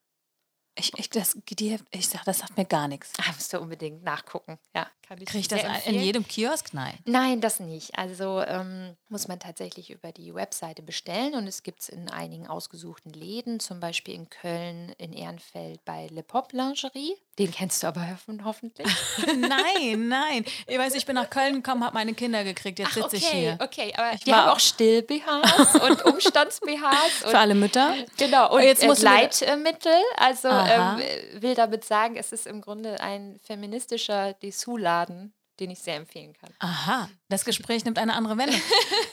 [0.77, 3.13] Ich, ich, das, die, ich sag, das sagt mir gar nichts.
[3.19, 4.59] Ah, musst du unbedingt nachgucken.
[4.75, 5.97] Ja, kann ich Kriege ich das empfehlen.
[5.97, 6.73] in jedem Kiosk?
[6.73, 6.97] Nein.
[7.05, 7.99] Nein, das nicht.
[7.99, 12.47] Also ähm, muss man tatsächlich über die Webseite bestellen und es gibt es in einigen
[12.47, 17.17] ausgesuchten Läden, zum Beispiel in Köln, in Ehrenfeld bei Le Pop Lingerie.
[17.39, 18.07] Den kennst du aber
[18.45, 18.87] hoffentlich.
[19.27, 20.45] nein, nein.
[20.67, 22.79] Ich weiß, ich bin nach Köln gekommen, habe meine Kinder gekriegt.
[22.79, 23.59] Jetzt sitze okay, ich hier.
[23.61, 27.31] Okay, aber ich die haben auch Still-BHs und Umstands-BHs.
[27.31, 27.95] Für alle Mütter?
[28.17, 28.55] Genau.
[28.55, 29.93] Und jetzt muss Leitmittel.
[30.17, 35.97] Also ähm, will damit sagen, es ist im Grunde ein feministischer Dessous-Laden den ich sehr
[35.97, 36.51] empfehlen kann.
[36.59, 38.61] Aha, das Gespräch nimmt eine andere Wendung.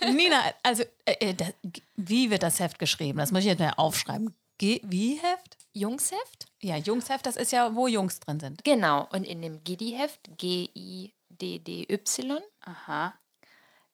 [0.15, 1.53] Nina, also äh, äh, das,
[1.97, 3.19] wie wird das Heft geschrieben?
[3.19, 4.33] Das muss ich jetzt mal aufschreiben.
[4.57, 5.57] G wie Heft?
[5.73, 6.47] Jungsheft?
[6.61, 8.63] Ja, Jungsheft, das ist ja, wo Jungs drin sind.
[8.63, 9.07] Genau.
[9.11, 13.13] Und in dem Giddy-Heft, G-I-D-D-Y, Aha.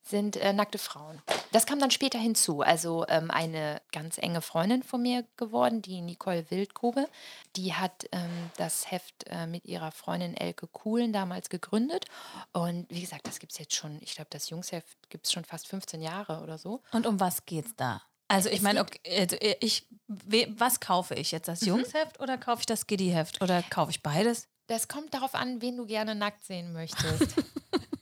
[0.04, 1.22] Sind äh, nackte Frauen.
[1.52, 2.62] Das kam dann später hinzu.
[2.62, 7.08] Also ähm, eine ganz enge Freundin von mir geworden, die Nicole Wildgrube,
[7.56, 12.06] die hat ähm, das Heft äh, mit ihrer Freundin Elke Kuhlen damals gegründet.
[12.52, 15.46] Und wie gesagt, das gibt es jetzt schon, ich glaube, das Jungsheft gibt es schon
[15.46, 16.82] fast 15 Jahre oder so.
[16.92, 18.02] Und um was geht es da?
[18.28, 21.48] Also ich meine, okay, also ich, was kaufe ich jetzt?
[21.48, 21.68] Das mhm.
[21.68, 24.48] Jungsheft oder kaufe ich das Giddy-Heft oder kaufe ich beides?
[24.68, 27.36] Das kommt darauf an, wen du gerne nackt sehen möchtest.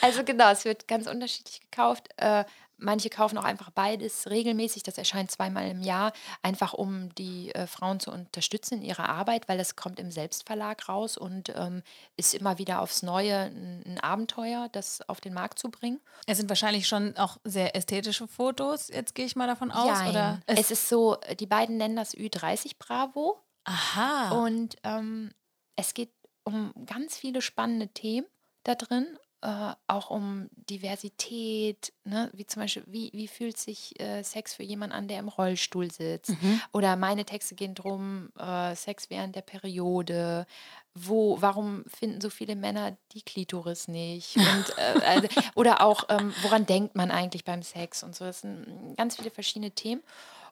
[0.00, 2.08] also genau, es wird ganz unterschiedlich gekauft.
[2.16, 2.44] Äh,
[2.78, 4.82] Manche kaufen auch einfach beides regelmäßig.
[4.82, 9.48] Das erscheint zweimal im Jahr, einfach um die äh, Frauen zu unterstützen in ihrer Arbeit,
[9.48, 11.82] weil es kommt im Selbstverlag raus und ähm,
[12.18, 16.00] ist immer wieder aufs Neue ein, ein, Abenteuer, das auf den Markt zu bringen.
[16.26, 19.98] Es sind wahrscheinlich schon auch sehr ästhetische Fotos, jetzt gehe ich mal davon aus.
[19.98, 20.10] Nein.
[20.10, 20.40] Oder?
[20.44, 23.38] Es, es ist so, die beiden nennen das Ü30 Bravo.
[23.64, 24.32] Aha.
[24.32, 25.30] Und ähm,
[25.76, 26.12] es geht
[26.44, 28.26] um ganz viele spannende Themen
[28.66, 32.30] da drin äh, auch um Diversität, ne?
[32.32, 35.90] wie zum Beispiel, wie, wie fühlt sich äh, Sex für jemanden an, der im Rollstuhl
[35.90, 36.30] sitzt?
[36.30, 36.60] Mhm.
[36.72, 40.46] Oder meine Texte gehen darum, äh, Sex während der Periode.
[40.94, 44.36] Wo, warum finden so viele Männer die Klitoris nicht?
[44.36, 48.24] Und, äh, also, oder auch, ähm, woran denkt man eigentlich beim Sex und so?
[48.24, 50.02] Das sind ganz viele verschiedene Themen.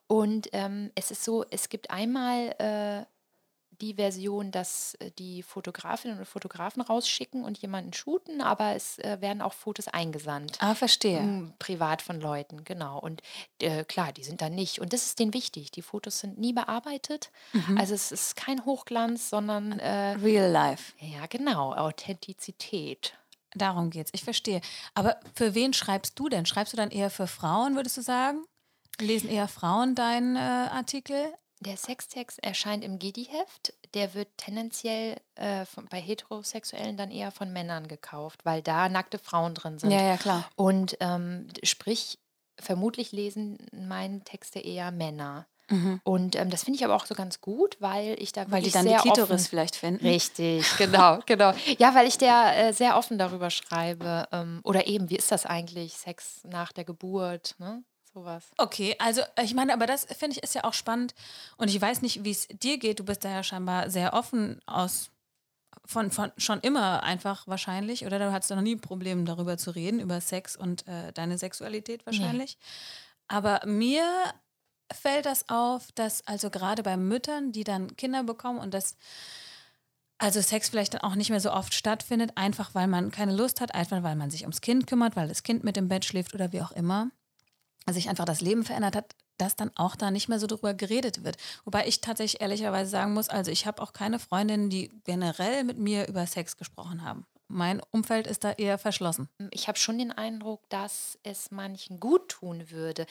[0.06, 3.06] Und ähm, es ist so, es gibt einmal äh,
[3.84, 9.20] die Version, dass äh, die Fotografinnen und Fotografen rausschicken und jemanden shooten, aber es äh,
[9.20, 10.56] werden auch Fotos eingesandt.
[10.60, 11.18] Ah, verstehe.
[11.18, 12.98] M, privat von Leuten, genau.
[12.98, 13.20] Und
[13.60, 14.80] äh, klar, die sind da nicht.
[14.80, 15.70] Und das ist denen wichtig.
[15.70, 17.30] Die Fotos sind nie bearbeitet.
[17.52, 17.78] Mhm.
[17.78, 20.94] Also es ist kein Hochglanz, sondern äh, Real Life.
[20.98, 21.74] Ja, genau.
[21.74, 23.14] Authentizität.
[23.54, 24.10] Darum geht's.
[24.14, 24.60] Ich verstehe.
[24.94, 26.46] Aber für wen schreibst du denn?
[26.46, 28.44] Schreibst du dann eher für Frauen, würdest du sagen?
[29.00, 31.34] Lesen eher Frauen deinen äh, Artikel?
[31.64, 33.74] Der Sextext erscheint im Gedi-Heft.
[33.94, 39.18] Der wird tendenziell äh, von, bei Heterosexuellen dann eher von Männern gekauft, weil da nackte
[39.18, 39.90] Frauen drin sind.
[39.90, 40.48] Ja, ja, klar.
[40.56, 42.18] Und ähm, sprich,
[42.60, 45.46] vermutlich lesen meine Texte eher Männer.
[45.70, 46.00] Mhm.
[46.04, 48.70] Und ähm, das finde ich aber auch so ganz gut, weil ich da weil die
[48.70, 50.06] dann die Klitoris vielleicht finden.
[50.06, 51.52] Richtig, genau, genau.
[51.78, 54.28] Ja, weil ich da äh, sehr offen darüber schreibe.
[54.30, 57.54] Ähm, oder eben, wie ist das eigentlich, Sex nach der Geburt?
[57.58, 57.82] Ne?
[58.14, 58.44] Sowas.
[58.56, 61.14] Okay, also ich meine, aber das finde ich ist ja auch spannend
[61.56, 63.00] und ich weiß nicht, wie es dir geht.
[63.00, 65.10] Du bist da ja scheinbar sehr offen aus
[65.84, 70.00] von, von schon immer einfach wahrscheinlich oder du hattest noch nie Probleme darüber zu reden
[70.00, 72.56] über Sex und äh, deine Sexualität wahrscheinlich.
[72.58, 72.66] Nee.
[73.28, 74.04] Aber mir
[74.92, 78.96] fällt das auf, dass also gerade bei Müttern, die dann Kinder bekommen und das
[80.18, 83.60] also Sex vielleicht dann auch nicht mehr so oft stattfindet, einfach weil man keine Lust
[83.60, 86.34] hat, einfach weil man sich ums Kind kümmert, weil das Kind mit im Bett schläft
[86.34, 87.10] oder wie auch immer
[87.92, 91.24] sich einfach das Leben verändert hat, dass dann auch da nicht mehr so drüber geredet
[91.24, 91.36] wird.
[91.64, 95.78] Wobei ich tatsächlich ehrlicherweise sagen muss, also ich habe auch keine Freundinnen, die generell mit
[95.78, 97.26] mir über Sex gesprochen haben.
[97.48, 99.28] Mein Umfeld ist da eher verschlossen.
[99.50, 103.06] Ich habe schon den Eindruck, dass es manchen gut tun würde,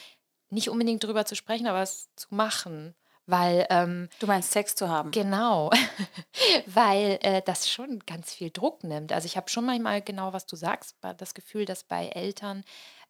[0.50, 2.94] nicht unbedingt drüber zu sprechen, aber es zu machen.
[3.26, 5.10] Weil, ähm, du meinst Sex zu haben?
[5.10, 5.70] Genau,
[6.66, 9.12] weil äh, das schon ganz viel Druck nimmt.
[9.12, 12.64] Also ich habe schon manchmal genau, was du sagst, das Gefühl, dass bei Eltern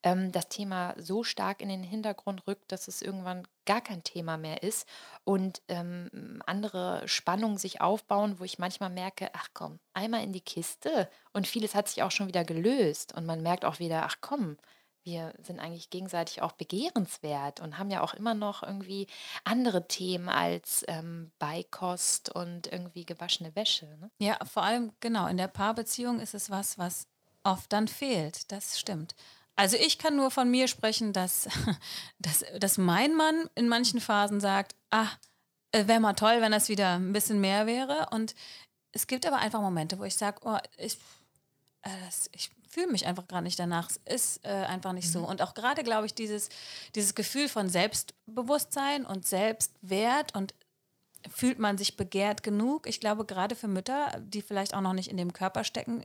[0.05, 4.37] ähm, das Thema so stark in den Hintergrund rückt, dass es irgendwann gar kein Thema
[4.37, 4.87] mehr ist
[5.25, 10.43] und ähm, andere Spannungen sich aufbauen, wo ich manchmal merke, ach komm, einmal in die
[10.43, 14.17] Kiste und vieles hat sich auch schon wieder gelöst und man merkt auch wieder, ach
[14.21, 14.59] komm,
[15.05, 19.07] wir sind eigentlich gegenseitig auch begehrenswert und haben ja auch immer noch irgendwie
[19.45, 23.87] andere Themen als ähm, Beikost und irgendwie gewaschene Wäsche.
[24.01, 24.11] Ne?
[24.19, 27.07] Ja, vor allem genau, in der Paarbeziehung ist es was, was
[27.43, 28.51] oft dann fehlt.
[28.51, 29.15] Das stimmt.
[29.57, 31.49] Also ich kann nur von mir sprechen, dass,
[32.19, 35.09] dass, dass mein Mann in manchen Phasen sagt, ah,
[35.73, 38.09] äh, wäre mal toll, wenn das wieder ein bisschen mehr wäre.
[38.11, 38.35] Und
[38.93, 40.95] es gibt aber einfach Momente, wo ich sage, oh, ich,
[41.83, 43.89] äh, das, ich fühle mich einfach gerade nicht danach.
[44.05, 45.13] Es ist äh, einfach nicht mhm.
[45.13, 45.29] so.
[45.29, 46.49] Und auch gerade, glaube ich, dieses,
[46.95, 50.55] dieses Gefühl von Selbstbewusstsein und Selbstwert und
[51.31, 52.87] fühlt man sich begehrt genug.
[52.87, 56.05] Ich glaube, gerade für Mütter, die vielleicht auch noch nicht in dem Körper stecken,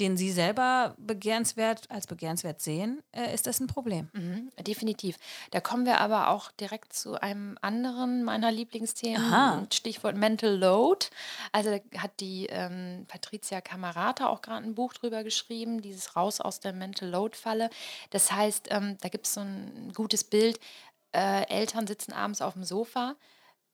[0.00, 4.10] den Sie selber begehrenswert als begehrenswert sehen, äh, ist das ein Problem.
[4.12, 5.16] Mhm, definitiv.
[5.50, 9.66] Da kommen wir aber auch direkt zu einem anderen meiner Lieblingsthemen, Aha.
[9.72, 11.06] Stichwort Mental Load.
[11.52, 16.60] Also hat die ähm, Patricia Camarata auch gerade ein Buch drüber geschrieben, dieses Raus aus
[16.60, 17.70] der Mental Load-Falle.
[18.10, 20.60] Das heißt, ähm, da gibt es so ein gutes Bild.
[21.12, 23.16] Äh, Eltern sitzen abends auf dem Sofa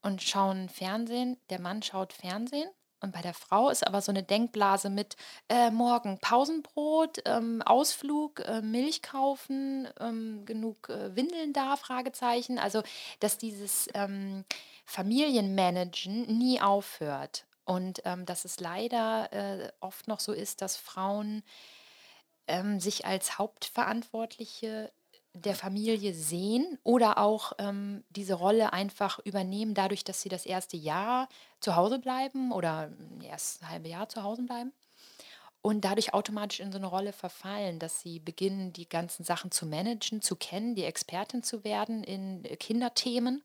[0.03, 1.37] und schauen Fernsehen.
[1.51, 2.69] Der Mann schaut Fernsehen
[3.03, 5.17] und bei der Frau ist aber so eine Denkblase mit
[5.49, 12.59] äh, morgen Pausenbrot, ähm, Ausflug, äh, Milch kaufen, ähm, genug äh, Windeln da, Fragezeichen.
[12.59, 12.83] Also,
[13.21, 14.45] dass dieses ähm,
[14.85, 17.47] Familienmanagen nie aufhört.
[17.65, 21.43] Und ähm, dass es leider äh, oft noch so ist, dass Frauen
[22.49, 24.93] ähm, sich als Hauptverantwortliche
[25.35, 30.77] der Familie sehen oder auch ähm, diese Rolle einfach übernehmen, dadurch, dass sie das erste
[30.77, 31.29] Jahr
[31.61, 32.91] zu Hause bleiben oder
[33.23, 34.73] erst ein halbe Jahr zu Hause bleiben
[35.63, 39.65] und dadurch automatisch in so eine Rolle verfallen, dass sie beginnen, die ganzen Sachen zu
[39.65, 43.43] managen, zu kennen, die Expertin zu werden in Kinderthemen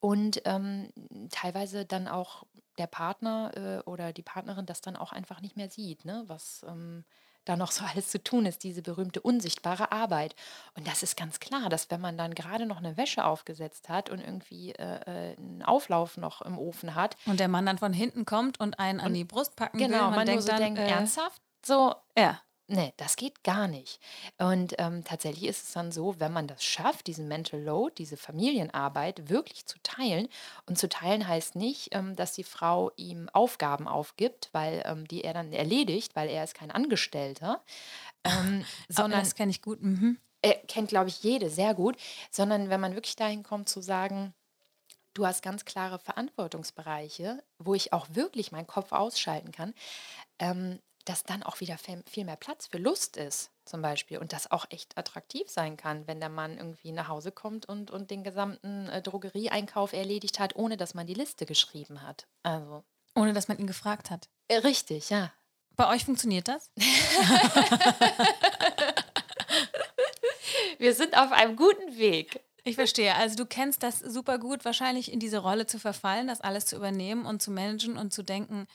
[0.00, 0.88] und ähm,
[1.30, 2.44] teilweise dann auch
[2.78, 6.24] der Partner äh, oder die Partnerin das dann auch einfach nicht mehr sieht, ne?
[6.26, 7.04] was ähm,
[7.44, 10.34] da noch so alles zu tun ist, diese berühmte unsichtbare Arbeit.
[10.74, 14.10] Und das ist ganz klar, dass wenn man dann gerade noch eine Wäsche aufgesetzt hat
[14.10, 17.16] und irgendwie äh, äh einen Auflauf noch im Ofen hat.
[17.26, 20.00] Und der Mann dann von hinten kommt und einen an die Brust packen genau, will.
[20.02, 21.40] Man, man denkt so dann, denkt, äh, ernsthaft?
[21.64, 22.40] So, ja.
[22.74, 24.00] Nee, das geht gar nicht.
[24.38, 28.16] Und ähm, tatsächlich ist es dann so, wenn man das schafft, diesen Mental Load, diese
[28.16, 30.26] Familienarbeit wirklich zu teilen.
[30.64, 35.22] Und zu teilen heißt nicht, ähm, dass die Frau ihm Aufgaben aufgibt, weil ähm, die
[35.22, 37.62] er dann erledigt, weil er ist kein Angestellter.
[38.24, 39.82] Ähm, sondern das kenne ich gut.
[39.82, 40.16] Mhm.
[40.40, 41.98] Er kennt, glaube ich, jede sehr gut.
[42.30, 44.32] Sondern wenn man wirklich dahin kommt zu sagen,
[45.12, 49.74] du hast ganz klare Verantwortungsbereiche, wo ich auch wirklich meinen Kopf ausschalten kann.
[50.38, 54.18] Ähm, dass dann auch wieder viel mehr Platz für Lust ist, zum Beispiel.
[54.18, 57.90] Und das auch echt attraktiv sein kann, wenn der Mann irgendwie nach Hause kommt und,
[57.90, 62.26] und den gesamten äh, Drogerieeinkauf erledigt hat, ohne dass man die Liste geschrieben hat.
[62.42, 62.84] Also.
[63.14, 64.28] Ohne dass man ihn gefragt hat.
[64.48, 65.32] Äh, richtig, ja.
[65.76, 66.70] Bei euch funktioniert das?
[70.78, 72.40] Wir sind auf einem guten Weg.
[72.64, 73.14] Ich verstehe.
[73.16, 76.76] Also du kennst das super gut, wahrscheinlich in diese Rolle zu verfallen, das alles zu
[76.76, 78.66] übernehmen und zu managen und zu denken,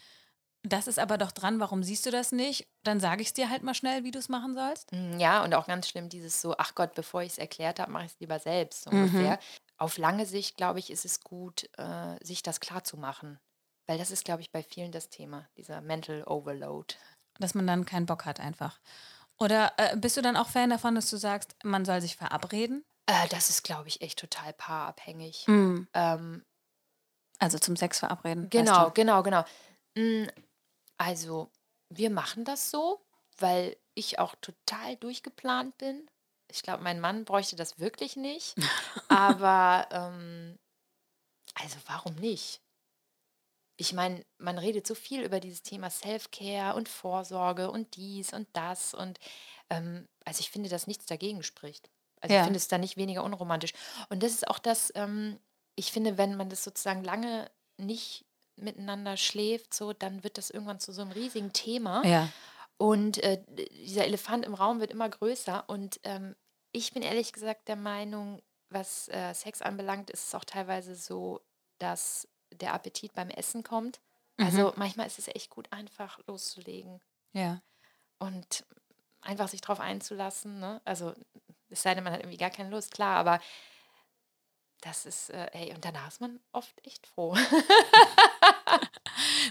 [0.63, 2.67] das ist aber doch dran, warum siehst du das nicht?
[2.83, 4.91] Dann sage ich es dir halt mal schnell, wie du es machen sollst.
[4.91, 7.91] Mm, ja, und auch ganz schlimm, dieses so, ach Gott, bevor ich es erklärt habe,
[7.91, 9.03] mache ich es lieber selbst, so mhm.
[9.03, 9.39] ungefähr.
[9.77, 13.39] Auf lange Sicht, glaube ich, ist es gut, äh, sich das klar zu machen.
[13.87, 16.95] Weil das ist, glaube ich, bei vielen das Thema, dieser Mental Overload.
[17.39, 18.79] Dass man dann keinen Bock hat einfach.
[19.39, 22.83] Oder äh, bist du dann auch Fan davon, dass du sagst, man soll sich verabreden?
[23.05, 25.47] Äh, das ist, glaube ich, echt total paarabhängig.
[25.47, 25.87] Mhm.
[25.93, 26.43] Ähm,
[27.39, 28.49] also zum Sex verabreden.
[28.49, 29.45] Genau, genau, genau.
[30.97, 31.51] Also,
[31.89, 33.01] wir machen das so,
[33.37, 36.09] weil ich auch total durchgeplant bin.
[36.49, 38.55] Ich glaube, mein Mann bräuchte das wirklich nicht.
[39.09, 40.57] Aber, ähm,
[41.55, 42.61] also warum nicht?
[43.79, 48.47] Ich meine, man redet so viel über dieses Thema Self-Care und Vorsorge und dies und
[48.53, 48.93] das.
[48.93, 49.19] Und
[49.69, 51.91] ähm, also ich finde, dass nichts dagegen spricht.
[52.21, 52.41] Also ja.
[52.41, 53.73] ich finde es da nicht weniger unromantisch.
[54.09, 55.39] Und das ist auch das, ähm,
[55.75, 58.25] ich finde, wenn man das sozusagen lange nicht
[58.57, 62.05] miteinander schläft, so, dann wird das irgendwann zu so einem riesigen Thema.
[62.05, 62.29] Ja.
[62.77, 63.41] Und äh,
[63.85, 65.67] dieser Elefant im Raum wird immer größer.
[65.67, 66.35] Und ähm,
[66.71, 71.41] ich bin ehrlich gesagt der Meinung, was äh, Sex anbelangt, ist es auch teilweise so,
[71.79, 73.99] dass der Appetit beim Essen kommt.
[74.37, 74.73] Also mhm.
[74.75, 77.01] manchmal ist es echt gut, einfach loszulegen.
[77.33, 77.61] Ja.
[78.19, 78.65] Und
[79.21, 80.59] einfach sich drauf einzulassen.
[80.59, 80.81] Ne?
[80.85, 81.13] Also
[81.69, 83.39] es sei denn, man hat irgendwie gar keine Lust, klar, aber
[84.81, 87.35] das ist, äh, ey, und danach ist man oft echt froh.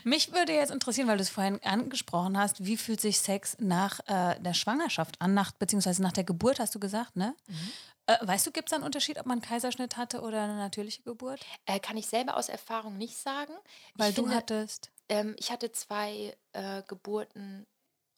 [0.05, 4.01] Mich würde jetzt interessieren, weil du es vorhin angesprochen hast, wie fühlt sich Sex nach
[4.07, 7.35] äh, der Schwangerschaft an, nach, beziehungsweise nach der Geburt, hast du gesagt, ne?
[7.49, 7.73] Mhm.
[8.07, 11.03] Äh, weißt du, gibt es einen Unterschied, ob man einen Kaiserschnitt hatte oder eine natürliche
[11.03, 11.41] Geburt?
[11.65, 13.53] Äh, kann ich selber aus Erfahrung nicht sagen.
[13.97, 14.91] Weil ich du finde, hattest.
[15.09, 17.67] Ähm, ich hatte zwei äh, Geburten.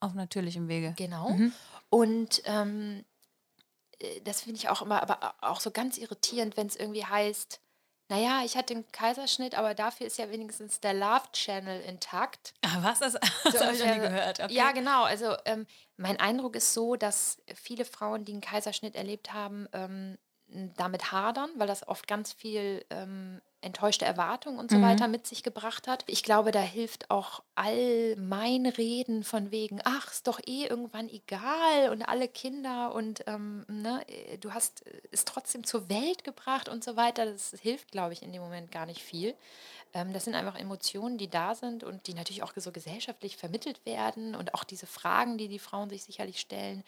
[0.01, 0.93] Auf natürlichem Wege.
[0.97, 1.31] Genau.
[1.31, 1.53] Mhm.
[1.89, 3.05] Und ähm, äh,
[4.25, 7.61] das finde ich auch immer, aber auch so ganz irritierend, wenn es irgendwie heißt,
[8.11, 12.55] naja, ich hatte einen Kaiserschnitt, aber dafür ist ja wenigstens der Love Channel intakt.
[12.63, 13.01] Ah, was?
[13.01, 13.13] Das,
[13.45, 14.41] das so, habe ich noch nie gehört.
[14.41, 14.55] Okay.
[14.55, 15.03] Ja, genau.
[15.05, 15.67] Also ähm,
[15.99, 20.17] mein Eindruck ist so, dass viele Frauen, die einen Kaiserschnitt erlebt haben, ähm,
[20.77, 24.83] damit hadern, weil das oft ganz viel ähm, enttäuschte Erwartungen und so mhm.
[24.83, 26.05] weiter mit sich gebracht hat.
[26.07, 31.09] Ich glaube, da hilft auch all mein Reden von wegen, ach, ist doch eh irgendwann
[31.09, 36.69] egal und alle Kinder und ähm, ne, äh, du hast es trotzdem zur Welt gebracht
[36.69, 37.27] und so weiter.
[37.27, 39.35] Das hilft, glaube ich, in dem Moment gar nicht viel.
[39.93, 43.85] Ähm, das sind einfach Emotionen, die da sind und die natürlich auch so gesellschaftlich vermittelt
[43.85, 46.85] werden und auch diese Fragen, die die Frauen sich sicherlich stellen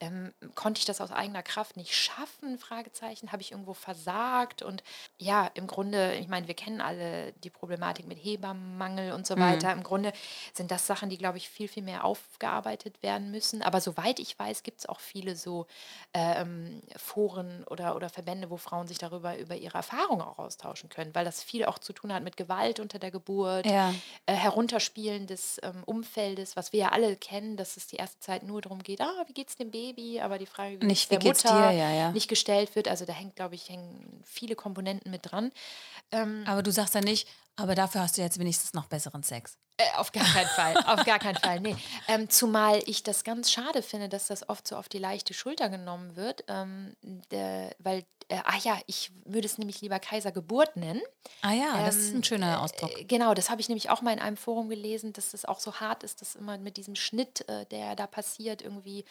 [0.00, 2.58] ähm, konnte ich das aus eigener Kraft nicht schaffen?
[2.58, 4.62] Fragezeichen, habe ich irgendwo versagt?
[4.62, 4.84] Und
[5.18, 9.40] ja, im Grunde, ich meine, wir kennen alle die Problematik mit Hebammenmangel und so mhm.
[9.40, 9.72] weiter.
[9.72, 10.12] Im Grunde
[10.54, 13.62] sind das Sachen, die, glaube ich, viel, viel mehr aufgearbeitet werden müssen.
[13.62, 15.66] Aber soweit ich weiß, gibt es auch viele so
[16.14, 21.14] ähm, Foren oder, oder Verbände, wo Frauen sich darüber über ihre Erfahrungen auch austauschen können,
[21.14, 23.92] weil das viel auch zu tun hat mit Gewalt unter der Geburt, ja.
[24.26, 28.44] äh, Herunterspielen des ähm, Umfeldes, was wir ja alle kennen, dass es die erste Zeit
[28.44, 29.87] nur darum geht, ah, wie geht es dem Baby?
[29.88, 32.12] Baby, aber die Frage, wie nicht, der Mutter dir, ja, ja.
[32.12, 35.52] nicht gestellt wird, also da hängt, glaube ich, hängen viele Komponenten mit dran.
[36.12, 39.58] Ähm, aber du sagst ja nicht, aber dafür hast du jetzt wenigstens noch besseren Sex.
[39.80, 41.76] Äh, auf gar keinen Fall, auf gar keinen Fall, nee.
[42.08, 45.68] Ähm, zumal ich das ganz schade finde, dass das oft so auf die leichte Schulter
[45.68, 46.96] genommen wird, ähm,
[47.30, 51.02] der, weil, äh, ah ja, ich würde es nämlich lieber Kaisergeburt nennen.
[51.42, 52.98] Ah ja, das ist ein ähm, schöner äh, Ausdruck.
[52.98, 55.60] Äh, genau, das habe ich nämlich auch mal in einem Forum gelesen, dass es auch
[55.60, 59.04] so hart ist, dass immer mit diesem Schnitt, äh, der da passiert, irgendwie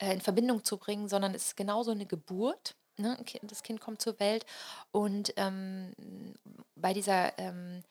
[0.00, 2.74] äh, in Verbindung zu bringen, sondern es ist genauso eine Geburt.
[2.96, 3.16] Ne?
[3.42, 4.44] Das Kind kommt zur Welt
[4.90, 5.92] und ähm,
[6.74, 7.82] bei dieser ähm,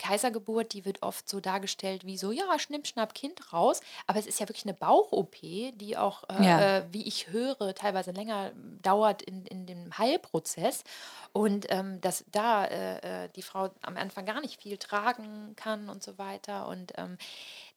[0.00, 3.82] Kaisergeburt, die wird oft so dargestellt wie so, ja, schnipp, schnapp, Kind raus.
[4.06, 6.78] Aber es ist ja wirklich eine Bauch-OP, die auch, äh, ja.
[6.78, 10.84] äh, wie ich höre, teilweise länger dauert in, in dem Heilprozess.
[11.32, 15.90] Und ähm, dass da äh, äh, die Frau am Anfang gar nicht viel tragen kann
[15.90, 16.66] und so weiter.
[16.66, 17.18] Und ähm,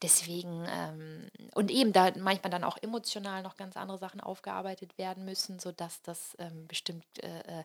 [0.03, 5.25] deswegen, ähm, und eben da manchmal dann auch emotional noch ganz andere Sachen aufgearbeitet werden
[5.25, 7.63] müssen, sodass das ähm, bestimmt äh, äh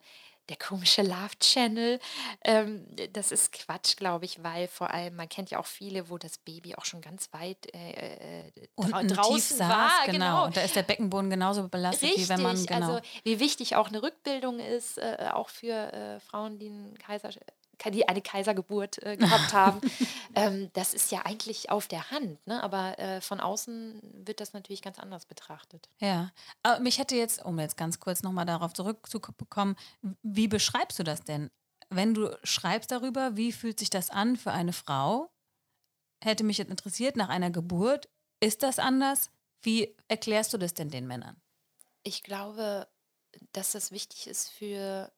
[0.48, 2.00] der komische Love Channel.
[2.42, 6.18] Ähm, das ist Quatsch, glaube ich, weil vor allem, man kennt ja auch viele, wo
[6.18, 10.06] das Baby auch schon ganz weit äh, äh dra draußen saß, war.
[10.06, 10.12] Genau.
[10.12, 10.44] genau.
[10.46, 12.64] Und da ist der Beckenboden genauso belastet, Richtig, wie wenn man.
[12.64, 12.94] Genau.
[12.94, 17.30] Also, wie wichtig auch eine Rückbildung ist, äh, auch für äh, Frauen, die einen Kaiser
[17.86, 19.80] die eine Kaisergeburt äh, gehabt haben.
[20.34, 22.62] ähm, das ist ja eigentlich auf der Hand, ne?
[22.62, 25.88] aber äh, von außen wird das natürlich ganz anders betrachtet.
[25.98, 29.76] Ja, aber mich hätte jetzt, um jetzt ganz kurz nochmal darauf zurückzukommen,
[30.22, 31.50] wie beschreibst du das denn?
[31.90, 35.30] Wenn du schreibst darüber, wie fühlt sich das an für eine Frau?
[36.22, 38.08] Hätte mich jetzt interessiert, nach einer Geburt,
[38.40, 39.30] ist das anders?
[39.62, 41.40] Wie erklärst du das denn den Männern?
[42.02, 42.88] Ich glaube,
[43.52, 45.10] dass das wichtig ist für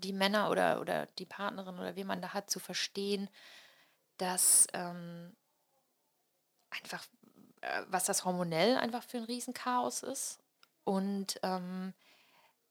[0.00, 3.28] die Männer oder, oder die Partnerin oder wie man da hat, zu verstehen,
[4.16, 5.36] dass ähm,
[6.70, 7.04] einfach,
[7.60, 10.38] äh, was das hormonell einfach für ein Riesenchaos ist.
[10.84, 11.94] Und ähm,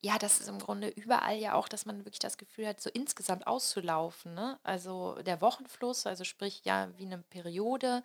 [0.02, 2.90] ja, das ist im Grunde überall ja auch, dass man wirklich das Gefühl hat, so
[2.90, 4.34] insgesamt auszulaufen.
[4.34, 4.58] Ne?
[4.64, 8.04] Also der Wochenfluss, also sprich ja wie eine Periode,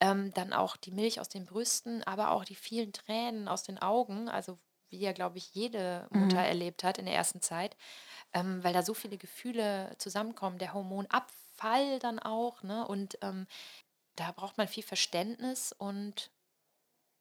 [0.00, 3.80] ähm, dann auch die Milch aus den Brüsten, aber auch die vielen Tränen aus den
[3.80, 4.58] Augen, also
[4.88, 6.44] wie ja, glaube ich, jede Mutter mhm.
[6.44, 7.76] erlebt hat in der ersten Zeit
[8.34, 12.86] ähm, weil da so viele Gefühle zusammenkommen, der Hormonabfall dann auch, ne?
[12.86, 13.46] Und ähm,
[14.16, 16.30] da braucht man viel Verständnis und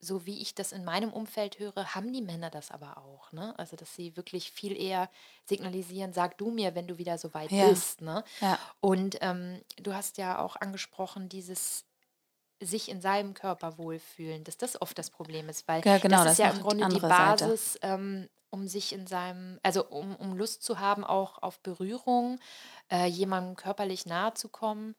[0.02, 3.32] so wie ich das in meinem Umfeld höre, haben die Männer das aber auch.
[3.32, 3.54] Ne?
[3.60, 5.10] Also, dass sie wirklich viel eher
[5.45, 7.69] signalisieren, sag du mir, wenn du wieder so weit ja.
[7.69, 8.02] bist.
[8.02, 8.24] Ne?
[8.41, 8.58] Ja.
[8.80, 11.86] Und ähm, du hast ja auch angesprochen, dieses
[12.60, 16.34] sich in seinem Körper wohlfühlen, dass das oft das Problem ist, weil ja, genau, das
[16.34, 20.16] ist das ja im Grunde die, die Basis, ähm, um sich in seinem, also um,
[20.18, 22.39] um Lust zu haben, auch auf Berührung,
[22.91, 24.95] äh, jemandem körperlich nahe zu kommen,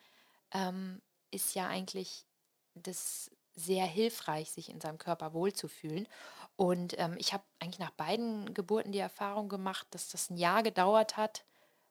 [0.53, 1.01] ähm,
[1.31, 2.27] ist ja eigentlich
[2.75, 6.09] das sehr hilfreich, sich in seinem Körper wohlzufühlen.
[6.57, 10.63] Und ähm, ich habe eigentlich nach beiden Geburten die Erfahrung gemacht, dass das ein Jahr
[10.63, 11.45] gedauert hat,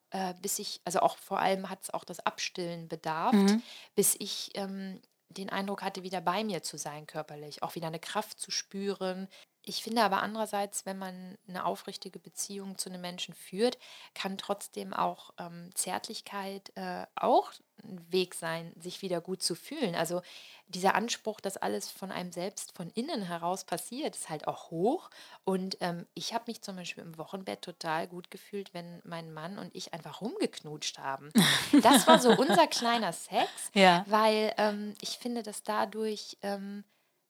[0.09, 3.61] äh, bis ich, also auch vor allem hat es auch das Abstillen bedarf, mhm.
[3.95, 4.99] bis ich ähm,
[5.29, 9.27] den Eindruck hatte, wieder bei mir zu sein körperlich, auch wieder eine Kraft zu spüren,
[9.63, 13.77] Ich finde aber andererseits, wenn man eine aufrichtige Beziehung zu einem Menschen führt,
[14.15, 17.51] kann trotzdem auch ähm, Zärtlichkeit äh, auch
[17.83, 19.95] ein Weg sein, sich wieder gut zu fühlen.
[19.95, 20.21] Also
[20.67, 25.09] dieser Anspruch, dass alles von einem selbst von innen heraus passiert, ist halt auch hoch.
[25.43, 29.57] Und ähm, ich habe mich zum Beispiel im Wochenbett total gut gefühlt, wenn mein Mann
[29.59, 31.31] und ich einfach rumgeknutscht haben.
[31.83, 34.03] Das war so unser kleiner Sex, Ja.
[34.07, 36.83] weil ähm, ich finde, dass dadurch, ähm,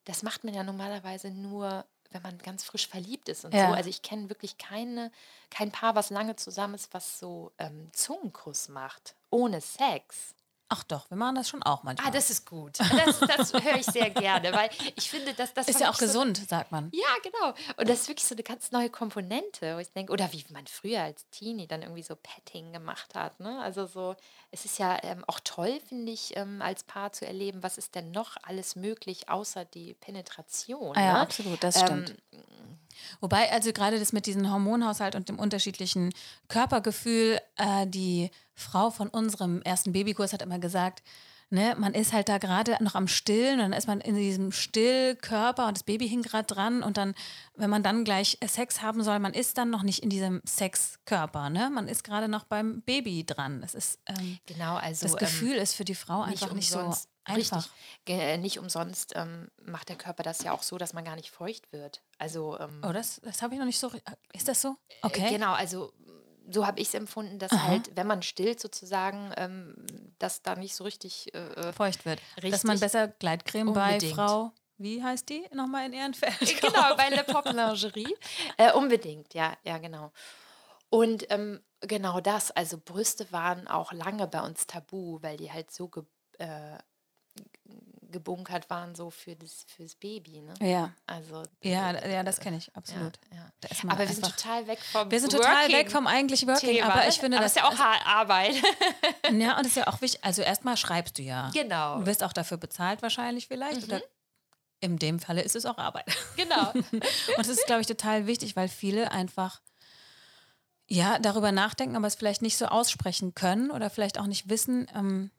[0.05, 3.67] das macht man ja normalerweise nur, wenn man ganz frisch verliebt ist und Ja.
[3.69, 3.73] so.
[3.73, 5.11] Also ich kenne wirklich keine,
[5.49, 10.35] kein Paar, was lange zusammen ist, was so ähm, Zungenkuss macht, ohne Sex.
[10.73, 12.07] Ach doch, wir machen das schon auch manchmal.
[12.07, 12.79] Ah, das ist gut.
[12.79, 16.05] Das, das höre ich sehr gerne, weil ich finde, dass das ist ja auch so-
[16.05, 16.89] gesund, sagt man.
[16.93, 17.53] ja, genau.
[17.75, 20.65] Und das ist wirklich so eine ganz neue Komponente, wo ich denke, oder wie man
[20.67, 23.37] früher als Teenie dann irgendwie so Petting gemacht hat.
[23.41, 23.59] Ne?
[23.61, 24.15] Also so,
[24.51, 27.93] es ist ja ähm, auch toll, finde ich, ähm, als Paar zu erleben, was ist
[27.95, 30.95] denn noch alles möglich, außer die Penetration.
[30.95, 31.19] Ah ja, ne?
[31.19, 32.15] absolut, das stimmt.
[33.19, 36.13] Wobei, also gerade das mit diesem Hormonhaushalt und dem unterschiedlichen
[36.47, 41.01] Körpergefühl, äh, die Frau von unserem ersten Babykurs hat immer gesagt,
[41.49, 44.51] ne, man ist halt da gerade noch am Stillen und dann ist man in diesem
[44.51, 47.13] Stillkörper und das Baby hing gerade dran und dann,
[47.55, 51.49] wenn man dann gleich Sex haben soll, man ist dann noch nicht in diesem Sexkörper,
[51.49, 51.69] ne?
[51.69, 53.61] Man ist gerade noch beim Baby dran.
[53.63, 56.69] Es ist, ähm, Genau, also das ähm, Gefühl ist für die Frau nicht einfach nicht
[56.69, 57.57] so umsonst, einfach.
[57.57, 57.71] Richtig,
[58.07, 61.31] äh, nicht umsonst ähm, macht der Körper das ja auch so, dass man gar nicht
[61.31, 62.01] feucht wird.
[62.17, 63.91] Also ähm, Oh, das, das habe ich noch nicht so.
[64.33, 64.77] Ist das so?
[64.87, 65.29] Äh, Okay.
[65.31, 65.91] Genau, also
[66.49, 69.75] so habe ich es empfunden, dass halt, wenn man stillt sozusagen, ähm,
[70.19, 72.19] dass da nicht so richtig äh, feucht wird.
[72.35, 72.63] Dass Richtig.
[72.63, 74.15] man besser Gleitcreme bei Unbedingt.
[74.15, 76.61] Frau, wie heißt die nochmal in Ehrenfeld?
[76.61, 78.15] genau, bei Le Pop Lingerie.
[78.57, 80.11] Äh, unbedingt, ja, ja, genau.
[80.89, 85.71] Und ähm, genau das, also Brüste waren auch lange bei uns tabu, weil die halt
[85.71, 86.03] so ge
[86.39, 86.77] äh,
[88.11, 90.41] gebunkert waren, so für das, fürs Baby.
[90.41, 90.53] Ne?
[90.61, 93.19] Ja, Also, ja, ja, das kenne ich, ja, absolut.
[93.33, 93.51] ja.
[93.69, 96.45] Ist man Aber wir sind total weg vom wir sind total Working weg vom eigentlich
[96.47, 97.09] Working, Thema, aber ne?
[97.09, 98.55] ich finde, aber das ist ja auch Har- Arbeit.
[99.31, 100.23] Ja, und ist ja auch wichtig.
[100.23, 101.49] Also erstmal schreibst du ja.
[101.53, 101.99] Genau.
[101.99, 103.83] Du wirst auch dafür bezahlt wahrscheinlich vielleicht.
[103.83, 104.01] Oder
[104.81, 106.05] in dem Falle ist es auch Arbeit.
[106.35, 106.71] genau.
[106.73, 107.03] Und
[107.37, 109.61] das ist, glaube ich, total wichtig, weil viele einfach
[110.87, 114.87] ja darüber nachdenken, aber es vielleicht nicht so aussprechen können oder vielleicht auch nicht wissen,
[114.95, 115.31] ähm,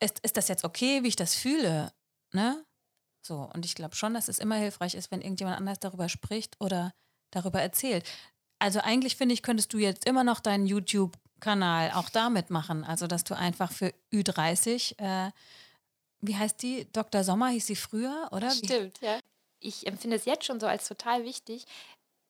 [0.00, 1.92] ist, ist das jetzt okay, wie ich das fühle?
[2.32, 2.64] Ne?
[3.22, 6.56] So, und ich glaube schon, dass es immer hilfreich ist, wenn irgendjemand anders darüber spricht
[6.60, 6.92] oder
[7.30, 8.04] darüber erzählt.
[8.58, 12.84] Also eigentlich finde ich, könntest du jetzt immer noch deinen YouTube-Kanal auch damit machen.
[12.84, 15.30] Also, dass du einfach für Ü30, äh,
[16.20, 16.86] wie heißt die?
[16.92, 17.24] Dr.
[17.24, 18.50] Sommer hieß sie früher, oder?
[18.50, 19.18] Stimmt, ja.
[19.60, 21.66] Ich empfinde es jetzt schon so als total wichtig,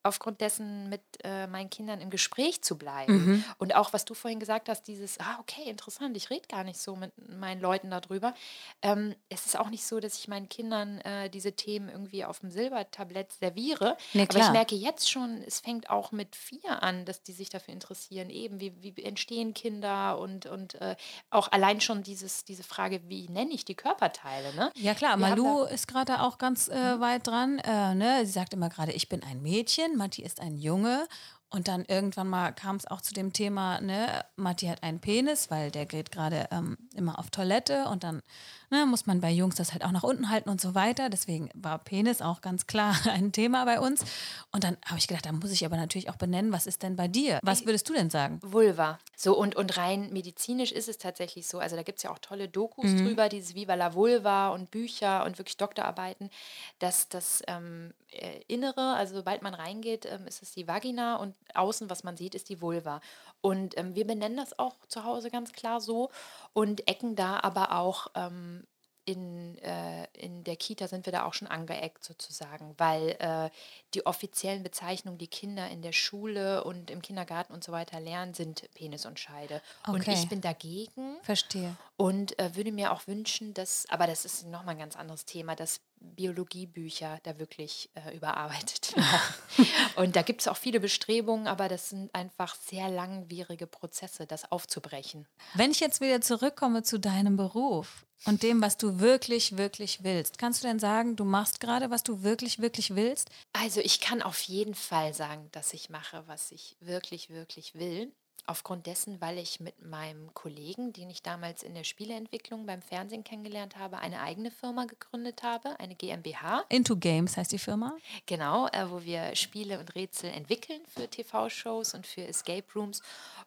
[0.02, 3.12] aufgrund dessen mit äh, meinen Kindern im Gespräch zu bleiben.
[3.12, 3.44] Mhm.
[3.58, 6.80] Und auch, was du vorhin gesagt hast, dieses, ah, okay, interessant, ich rede gar nicht
[6.80, 8.34] so mit meinen Leuten darüber.
[8.82, 12.40] Ähm, es ist auch nicht so, dass ich meinen Kindern äh, diese Themen irgendwie auf
[12.40, 13.96] dem Silbertablett serviere.
[14.14, 17.50] Nee, Aber ich merke jetzt schon, es fängt auch mit vier an, dass die sich
[17.50, 20.96] dafür interessieren, eben wie, wie entstehen Kinder und, und äh,
[21.30, 24.70] auch allein schon dieses, diese Frage, wie nenne ich die Körperteile, ne?
[24.76, 27.58] Ja klar, Wir Malu ist gerade auch ganz äh, weit dran.
[27.58, 28.24] Äh, ne?
[28.24, 31.06] Sie sagt immer gerade, ich bin ein Mädchen, Matti ist ein Junge.
[31.52, 35.50] Und dann irgendwann mal kam es auch zu dem Thema, ne, Matti hat einen Penis,
[35.50, 38.22] weil der geht gerade ähm, immer auf Toilette und dann
[38.70, 41.10] ne, muss man bei Jungs das halt auch nach unten halten und so weiter.
[41.10, 44.04] Deswegen war Penis auch ganz klar ein Thema bei uns.
[44.52, 46.94] Und dann habe ich gedacht, da muss ich aber natürlich auch benennen, was ist denn
[46.94, 47.40] bei dir?
[47.42, 48.38] Was würdest du denn sagen?
[48.42, 49.00] Vulva.
[49.16, 51.58] So, und, und rein medizinisch ist es tatsächlich so.
[51.58, 55.24] Also da gibt es ja auch tolle Dokus drüber, dieses Viva la Vulva und Bücher
[55.24, 56.30] und wirklich Doktorarbeiten,
[56.78, 57.99] dass das ähm, äh,
[58.48, 62.34] Innere, also sobald man reingeht, ähm, ist es die Vagina und außen, was man sieht,
[62.34, 63.00] ist die Vulva.
[63.40, 66.10] Und ähm, wir benennen das auch zu Hause ganz klar so
[66.52, 68.66] und ecken da aber auch ähm,
[69.04, 73.50] in, äh, in der Kita sind wir da auch schon angeeckt sozusagen, weil äh,
[73.94, 78.34] die offiziellen Bezeichnungen, die Kinder in der Schule und im Kindergarten und so weiter lernen,
[78.34, 79.62] sind Penis und Scheide.
[79.88, 80.12] Und Okay.
[80.12, 81.76] ich bin dagegen Verstehe.
[81.96, 85.56] und äh, würde mir auch wünschen, dass, aber das ist nochmal ein ganz anderes Thema,
[85.56, 89.68] dass Biologiebücher da wirklich äh, überarbeitet werden.
[89.96, 94.50] und da gibt es auch viele Bestrebungen, aber das sind einfach sehr langwierige Prozesse, das
[94.50, 95.28] aufzubrechen.
[95.54, 100.38] Wenn ich jetzt wieder zurückkomme zu deinem Beruf und dem, was du wirklich, wirklich willst,
[100.38, 103.30] kannst du denn sagen, du machst gerade, was du wirklich, wirklich willst?
[103.52, 108.12] Also ich kann auf jeden Fall sagen, dass ich mache, was ich wirklich, wirklich will.
[108.46, 113.24] Aufgrund dessen, weil ich mit meinem Kollegen, den ich damals in der Spieleentwicklung beim Fernsehen
[113.24, 116.64] kennengelernt habe, eine eigene Firma gegründet habe, eine GmbH.
[116.68, 117.96] Into Games heißt die Firma.
[118.26, 123.02] Genau, äh, wo wir Spiele und Rätsel entwickeln für TV-Shows und für Escape Rooms.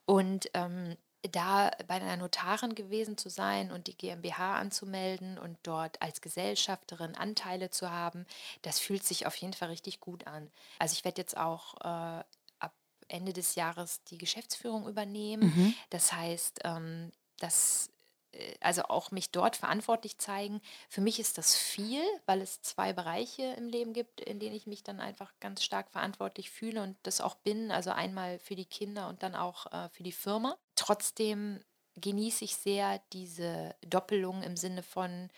[0.05, 0.95] Und ähm,
[1.31, 7.15] da bei einer Notarin gewesen zu sein und die GmbH anzumelden und dort als Gesellschafterin
[7.15, 8.25] Anteile zu haben,
[8.61, 10.51] das fühlt sich auf jeden Fall richtig gut an.
[10.79, 12.23] Also ich werde jetzt auch äh,
[13.07, 15.53] Ende des Jahres die Geschäftsführung übernehmen.
[15.55, 15.73] Mhm.
[15.89, 17.89] Das heißt, ähm, das
[18.33, 20.61] äh, also auch mich dort verantwortlich zeigen.
[20.89, 24.67] Für mich ist das viel, weil es zwei Bereiche im Leben gibt, in denen ich
[24.67, 27.71] mich dann einfach ganz stark verantwortlich fühle und das auch bin.
[27.71, 30.57] Also einmal für die Kinder und dann auch äh, für die Firma.
[30.75, 31.59] Trotzdem
[31.95, 35.29] genieße ich sehr diese Doppelung im Sinne von,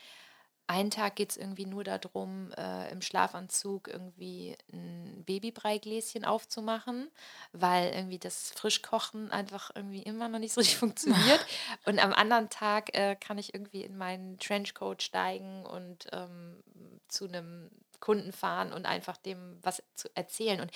[0.67, 7.11] einen Tag geht es irgendwie nur darum, äh, im Schlafanzug irgendwie ein Babybreigläschen aufzumachen,
[7.51, 11.45] weil irgendwie das Frischkochen einfach irgendwie immer noch nicht so richtig funktioniert.
[11.85, 16.63] Und am anderen Tag äh, kann ich irgendwie in meinen Trenchcoat steigen und ähm,
[17.07, 20.61] zu einem Kunden fahren und einfach dem was zu erzählen.
[20.61, 20.71] Und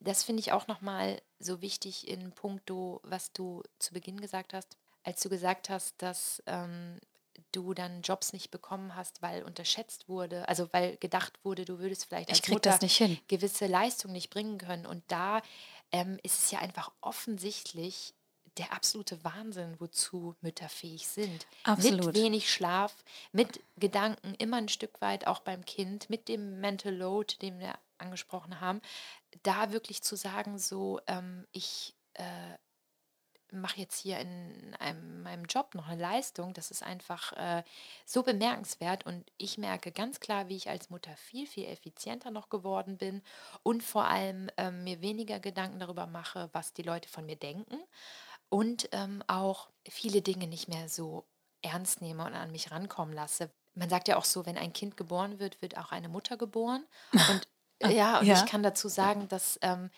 [0.00, 4.76] das finde ich auch nochmal so wichtig in puncto, was du zu Beginn gesagt hast,
[5.02, 6.98] als du gesagt hast, dass ähm,
[7.54, 12.06] du dann Jobs nicht bekommen hast, weil unterschätzt wurde, also weil gedacht wurde, du würdest
[12.06, 12.78] vielleicht als Mutter
[13.28, 14.86] gewisse Leistung nicht bringen können.
[14.86, 15.40] Und da
[15.92, 18.14] ähm, ist es ja einfach offensichtlich
[18.56, 21.46] der absolute Wahnsinn, wozu Mütter fähig sind.
[21.64, 22.06] Absolut.
[22.06, 22.94] Mit wenig Schlaf,
[23.32, 27.74] mit Gedanken immer ein Stück weit auch beim Kind, mit dem Mental Load, den wir
[27.98, 28.80] angesprochen haben,
[29.42, 32.22] da wirklich zu sagen, so ähm, ich äh,
[33.54, 37.62] mache jetzt hier in einem, meinem Job noch eine Leistung, das ist einfach äh,
[38.04, 42.48] so bemerkenswert und ich merke ganz klar, wie ich als Mutter viel, viel effizienter noch
[42.48, 43.22] geworden bin
[43.62, 47.76] und vor allem äh, mir weniger Gedanken darüber mache, was die Leute von mir denken
[48.48, 51.24] und ähm, auch viele Dinge nicht mehr so
[51.62, 53.50] ernst nehme und an mich rankommen lasse.
[53.74, 56.84] Man sagt ja auch so, wenn ein Kind geboren wird, wird auch eine Mutter geboren.
[57.12, 57.48] Und
[57.92, 58.36] ja, und ja.
[58.36, 59.90] ich kann dazu sagen, dass ähm,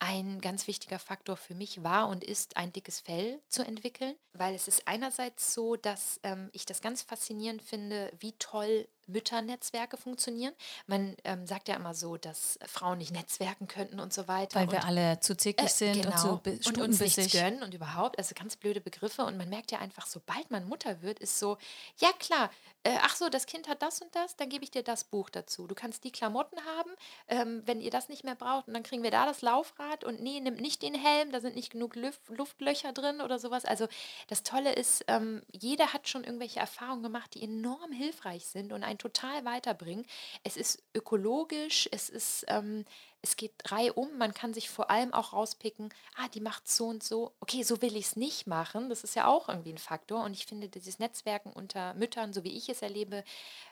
[0.00, 4.54] ein ganz wichtiger Faktor für mich war und ist, ein dickes Fell zu entwickeln, weil
[4.54, 10.54] es ist einerseits so, dass ähm, ich das ganz faszinierend finde, wie toll Mütternetzwerke funktionieren.
[10.86, 14.60] Man ähm, sagt ja immer so, dass Frauen nicht netzwerken könnten und so weiter.
[14.60, 16.10] Weil wir alle zu zickig äh, sind genau.
[16.10, 18.18] und so und uns nichts gönnen und überhaupt.
[18.18, 19.24] Also ganz blöde Begriffe.
[19.24, 21.58] Und man merkt ja einfach, sobald man Mutter wird, ist so,
[21.98, 22.50] ja klar,
[22.82, 25.28] äh, ach so, das Kind hat das und das, dann gebe ich dir das Buch
[25.28, 25.66] dazu.
[25.66, 26.90] Du kannst die Klamotten haben,
[27.28, 28.68] ähm, wenn ihr das nicht mehr braucht.
[28.68, 30.02] Und dann kriegen wir da das Laufrad.
[30.02, 33.66] Und nee, nimm nicht den Helm, da sind nicht genug Luft, Luftlöcher drin oder sowas.
[33.66, 33.86] Also
[34.28, 38.82] das Tolle ist, ähm, jeder hat schon irgendwelche Erfahrungen gemacht, die enorm hilfreich sind und
[38.82, 40.06] ein total weiterbringen.
[40.44, 42.84] Es ist ökologisch, es ist, ähm,
[43.22, 47.02] es geht reihum, man kann sich vor allem auch rauspicken, ah, die macht so und
[47.02, 48.88] so, okay, so will ich es nicht machen.
[48.88, 50.24] Das ist ja auch irgendwie ein Faktor.
[50.24, 53.24] Und ich finde, dieses Netzwerken unter Müttern, so wie ich es erlebe,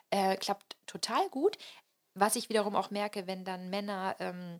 [0.09, 1.57] äh, klappt total gut.
[2.15, 4.59] Was ich wiederum auch merke, wenn dann Männer ähm,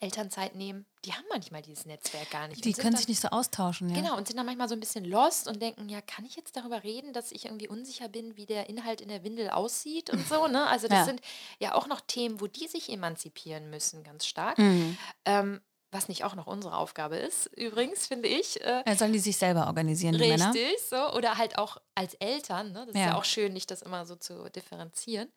[0.00, 2.64] Elternzeit nehmen, die haben manchmal dieses Netzwerk gar nicht.
[2.64, 3.88] Die können dann, sich nicht so austauschen.
[3.90, 3.96] Ja.
[3.96, 6.56] Genau, und sind dann manchmal so ein bisschen lost und denken, ja, kann ich jetzt
[6.56, 10.26] darüber reden, dass ich irgendwie unsicher bin, wie der Inhalt in der Windel aussieht und
[10.26, 10.38] so.
[10.48, 10.66] Ne?
[10.66, 11.04] Also das ja.
[11.04, 11.20] sind
[11.58, 14.56] ja auch noch Themen, wo die sich emanzipieren müssen, ganz stark.
[14.56, 14.96] Mhm.
[15.26, 15.60] Ähm,
[15.90, 18.60] was nicht auch noch unsere Aufgabe ist, übrigens, finde ich.
[18.60, 20.54] Äh, ja, sollen die sich selber organisieren, die richtig, Männer?
[20.54, 21.12] Richtig, so.
[21.12, 22.72] Oder halt auch als Eltern.
[22.72, 22.84] Ne?
[22.86, 23.00] Das ja.
[23.00, 25.32] ist ja auch schön, nicht das immer so zu differenzieren.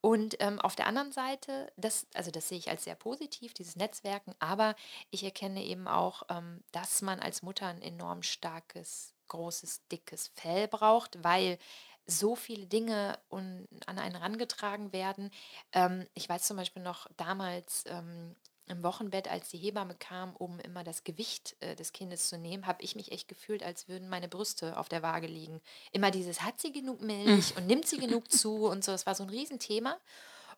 [0.00, 3.76] Und ähm, auf der anderen Seite, das, also das sehe ich als sehr positiv, dieses
[3.76, 4.76] Netzwerken, aber
[5.10, 10.68] ich erkenne eben auch, ähm, dass man als Mutter ein enorm starkes, großes, dickes Fell
[10.68, 11.58] braucht, weil
[12.06, 15.30] so viele Dinge un, an einen herangetragen werden.
[15.72, 18.36] Ähm, ich weiß zum Beispiel noch damals, ähm,
[18.68, 22.66] im Wochenbett, als die Hebamme kam, um immer das Gewicht äh, des Kindes zu nehmen,
[22.66, 25.60] habe ich mich echt gefühlt, als würden meine Brüste auf der Waage liegen.
[25.92, 28.92] Immer dieses, hat sie genug Milch und nimmt sie genug zu und so.
[28.92, 29.98] Das war so ein Riesenthema.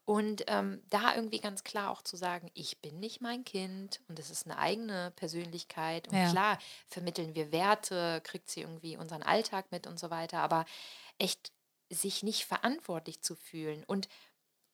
[0.09, 4.19] Und ähm, da irgendwie ganz klar auch zu sagen, ich bin nicht mein Kind und
[4.19, 6.09] es ist eine eigene Persönlichkeit.
[6.09, 6.31] Und ja.
[6.31, 10.65] klar vermitteln wir Werte, kriegt sie irgendwie unseren Alltag mit und so weiter, aber
[11.19, 11.53] echt
[11.91, 13.85] sich nicht verantwortlich zu fühlen.
[13.87, 14.09] Und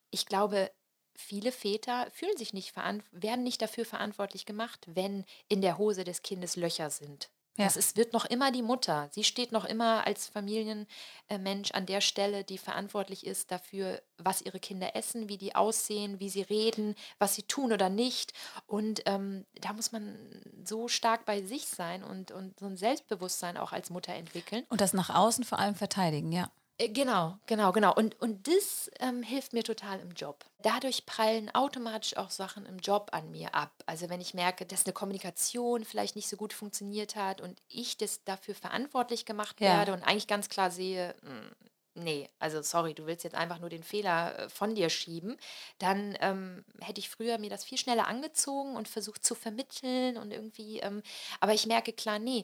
[0.09, 0.71] ich glaube,
[1.15, 2.73] viele Väter fühlen sich nicht
[3.11, 7.29] werden nicht dafür verantwortlich gemacht, wenn in der Hose des Kindes Löcher sind.
[7.57, 7.63] Ja.
[7.63, 9.07] Das ist, wird noch immer die Mutter.
[9.11, 14.59] Sie steht noch immer als Familienmensch an der Stelle, die verantwortlich ist dafür, was ihre
[14.59, 18.33] Kinder essen, wie die aussehen, wie sie reden, was sie tun oder nicht.
[18.67, 20.17] Und ähm, da muss man
[20.65, 24.65] so stark bei sich sein und, und so ein Selbstbewusstsein auch als Mutter entwickeln.
[24.67, 26.51] Und das nach außen vor allem verteidigen, ja.
[26.77, 27.93] Äh, genau, genau, genau.
[27.93, 30.43] Und, und das ähm, hilft mir total im Job.
[30.61, 33.71] Dadurch prallen automatisch auch Sachen im Job an mir ab.
[33.85, 37.97] Also wenn ich merke, dass eine Kommunikation vielleicht nicht so gut funktioniert hat und ich
[37.97, 39.77] das dafür verantwortlich gemacht ja.
[39.77, 41.55] werde und eigentlich ganz klar sehe, mh, hm,
[41.95, 45.37] nee, also sorry, du willst jetzt einfach nur den Fehler äh, von dir schieben,
[45.79, 50.31] dann ähm, hätte ich früher mir das viel schneller angezogen und versucht zu vermitteln und
[50.31, 51.01] irgendwie, ähm,
[51.39, 52.43] aber ich merke klar, nee,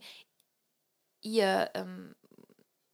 [1.21, 2.15] ihr ähm,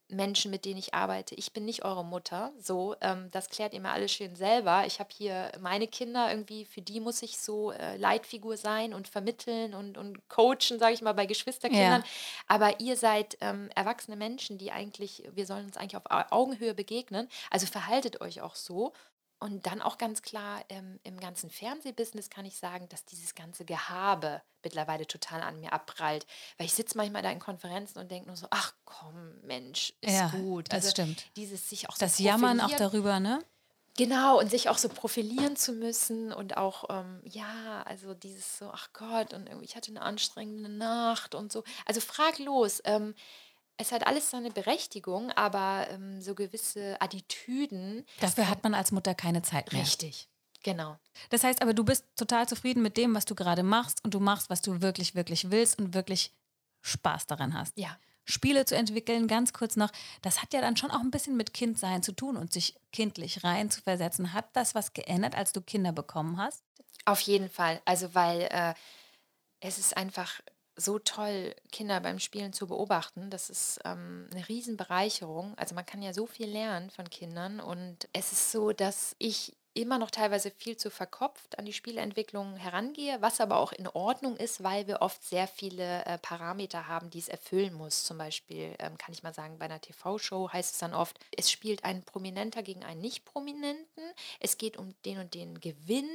[0.08, 1.34] Menschen, mit denen ich arbeite.
[1.34, 2.52] Ich bin nicht eure Mutter.
[2.58, 4.84] So, ähm, das klärt ihr mir alles schön selber.
[4.86, 9.06] Ich habe hier meine Kinder irgendwie, für die muss ich so äh, Leitfigur sein und
[9.06, 12.02] vermitteln und, und coachen, sage ich mal, bei Geschwisterkindern.
[12.02, 12.08] Ja.
[12.46, 17.28] Aber ihr seid ähm, erwachsene Menschen, die eigentlich, wir sollen uns eigentlich auf Augenhöhe begegnen.
[17.50, 18.92] Also verhaltet euch auch so.
[19.40, 23.64] Und dann auch ganz klar, ähm, im ganzen Fernsehbusiness kann ich sagen, dass dieses ganze
[23.64, 26.26] Gehabe mittlerweile total an mir abprallt.
[26.56, 30.14] Weil ich sitze manchmal da in Konferenzen und denke nur so, ach komm, Mensch, ist
[30.14, 30.72] ja, gut.
[30.72, 31.26] Also das stimmt.
[31.36, 33.40] Dieses sich auch so Das Jammern auch darüber, ne?
[33.96, 38.70] Genau, und sich auch so profilieren zu müssen und auch, ähm, ja, also dieses so,
[38.72, 41.64] ach Gott, und irgendwie, ich hatte eine anstrengende Nacht und so.
[41.84, 42.80] Also frag los.
[42.84, 43.14] Ähm,
[43.78, 48.04] es hat alles seine Berechtigung, aber ähm, so gewisse Attitüden.
[48.20, 49.82] Dafür hat man als Mutter keine Zeit mehr.
[49.82, 50.28] Richtig,
[50.64, 50.98] genau.
[51.30, 54.20] Das heißt aber, du bist total zufrieden mit dem, was du gerade machst und du
[54.20, 56.34] machst, was du wirklich, wirklich willst und wirklich
[56.82, 57.78] Spaß daran hast.
[57.78, 57.96] Ja.
[58.24, 61.54] Spiele zu entwickeln, ganz kurz noch, das hat ja dann schon auch ein bisschen mit
[61.54, 64.34] Kindsein zu tun und sich kindlich rein zu versetzen.
[64.34, 66.62] Hat das was geändert, als du Kinder bekommen hast?
[67.06, 67.80] Auf jeden Fall.
[67.86, 68.74] Also, weil äh,
[69.60, 70.42] es ist einfach
[70.78, 73.30] so toll, Kinder beim Spielen zu beobachten.
[73.30, 75.54] Das ist ähm, eine Riesenbereicherung.
[75.56, 79.56] Also man kann ja so viel lernen von Kindern und es ist so, dass ich
[79.80, 84.36] immer noch teilweise viel zu verkopft an die Spieleentwicklung herangehe, was aber auch in Ordnung
[84.36, 88.04] ist, weil wir oft sehr viele äh, Parameter haben, die es erfüllen muss.
[88.04, 91.50] Zum Beispiel ähm, kann ich mal sagen, bei einer TV-Show heißt es dann oft, es
[91.50, 94.02] spielt ein Prominenter gegen einen Nicht-Prominenten,
[94.40, 96.08] es geht um den und den Gewinn,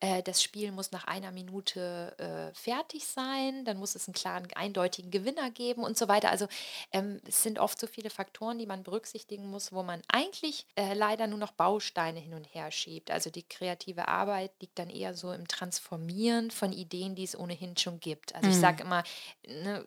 [0.00, 4.48] äh, das Spiel muss nach einer Minute äh, fertig sein, dann muss es einen klaren,
[4.54, 6.30] eindeutigen Gewinner geben und so weiter.
[6.30, 6.46] Also
[6.92, 10.92] ähm, es sind oft so viele Faktoren, die man berücksichtigen muss, wo man eigentlich äh,
[10.94, 13.10] leider nur noch Bausteine hin und her schiebt gibt.
[13.12, 17.76] Also die kreative Arbeit liegt dann eher so im Transformieren von Ideen, die es ohnehin
[17.76, 18.34] schon gibt.
[18.34, 18.52] Also mhm.
[18.52, 19.04] ich sage immer,
[19.46, 19.84] ne,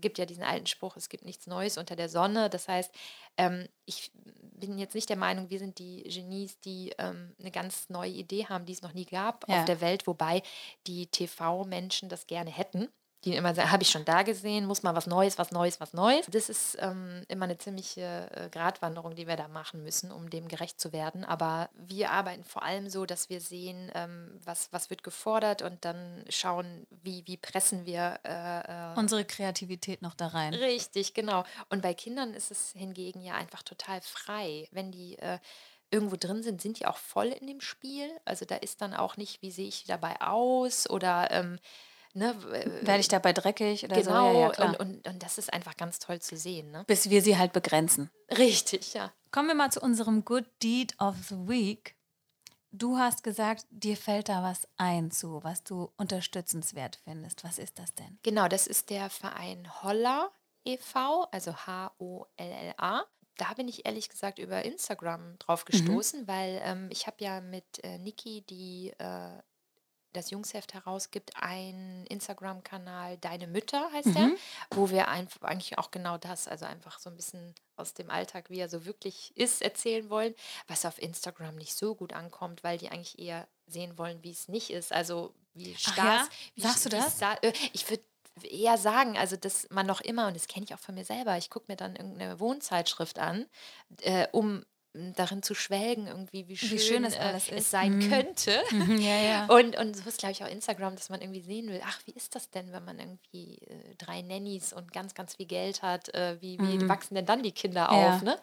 [0.00, 2.50] gibt ja diesen alten Spruch, es gibt nichts Neues unter der Sonne.
[2.50, 2.92] Das heißt,
[3.38, 7.88] ähm, ich bin jetzt nicht der Meinung, wir sind die Genies, die ähm, eine ganz
[7.88, 9.60] neue Idee haben, die es noch nie gab ja.
[9.60, 10.42] auf der Welt, wobei
[10.86, 12.88] die TV-Menschen das gerne hätten
[13.24, 15.92] die immer sagen, habe ich schon da gesehen, muss mal was Neues, was Neues, was
[15.92, 16.26] Neues.
[16.30, 20.48] Das ist ähm, immer eine ziemliche äh, Gratwanderung, die wir da machen müssen, um dem
[20.48, 21.24] gerecht zu werden.
[21.24, 25.84] Aber wir arbeiten vor allem so, dass wir sehen, ähm, was, was wird gefordert und
[25.84, 30.54] dann schauen, wie, wie pressen wir äh, äh, unsere Kreativität noch da rein.
[30.54, 31.44] Richtig, genau.
[31.68, 34.68] Und bei Kindern ist es hingegen ja einfach total frei.
[34.72, 35.38] Wenn die äh,
[35.92, 38.10] irgendwo drin sind, sind die auch voll in dem Spiel.
[38.24, 41.58] Also da ist dann auch nicht, wie sehe ich dabei aus oder ähm,
[42.14, 42.36] Ne,
[42.82, 44.38] Werde ich dabei dreckig oder genau, so?
[44.38, 46.70] Ja, ja, und, und, und das ist einfach ganz toll zu sehen.
[46.70, 46.84] Ne?
[46.86, 48.10] Bis wir sie halt begrenzen.
[48.36, 49.12] Richtig, ja.
[49.30, 51.96] Kommen wir mal zu unserem Good Deed of the Week.
[52.70, 57.44] Du hast gesagt, dir fällt da was ein zu, was du unterstützenswert findest.
[57.44, 58.18] Was ist das denn?
[58.22, 60.30] Genau, das ist der Verein Holla
[60.64, 63.04] e.V., also H-O-L-L-A.
[63.36, 65.72] Da bin ich ehrlich gesagt über Instagram drauf mhm.
[65.72, 66.28] gestoßen, mhm.
[66.28, 69.42] weil ähm, ich habe ja mit äh, Niki, die äh,
[70.12, 74.14] das Jungsheft herausgibt, einen Instagram-Kanal, Deine Mütter heißt mhm.
[74.14, 74.30] der,
[74.70, 78.50] wo wir einfach eigentlich auch genau das, also einfach so ein bisschen aus dem Alltag,
[78.50, 80.34] wie er so wirklich ist, erzählen wollen,
[80.68, 84.48] was auf Instagram nicht so gut ankommt, weil die eigentlich eher sehen wollen, wie es
[84.48, 84.92] nicht ist.
[84.92, 86.28] Also wie Stars.
[86.54, 86.68] Ja?
[86.68, 87.20] Sagst du das?
[87.20, 88.04] Äh, ich würde
[88.42, 91.36] eher sagen, also dass man noch immer, und das kenne ich auch von mir selber,
[91.36, 93.46] ich gucke mir dann irgendeine Wohnzeitschrift an,
[94.00, 98.10] äh, um darin zu schwelgen, irgendwie, wie schön, wie schön es, äh, es sein mhm.
[98.10, 98.62] könnte.
[98.72, 99.46] Mhm, ja, ja.
[99.46, 102.12] Und, und so ist, glaube ich, auch Instagram, dass man irgendwie sehen will, ach, wie
[102.12, 106.08] ist das denn, wenn man irgendwie äh, drei Nannies und ganz, ganz viel Geld hat,
[106.14, 106.88] äh, wie, wie mhm.
[106.88, 108.14] wachsen denn dann die Kinder ja.
[108.14, 108.38] auf, ne?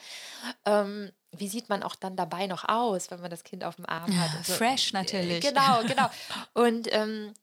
[0.66, 3.86] Ähm, wie sieht man auch dann dabei noch aus, wenn man das Kind auf dem
[3.86, 4.46] Arm hat?
[4.46, 4.54] So.
[4.54, 5.42] Fresh natürlich.
[5.42, 6.10] Genau, genau.
[6.54, 7.34] Und ähm,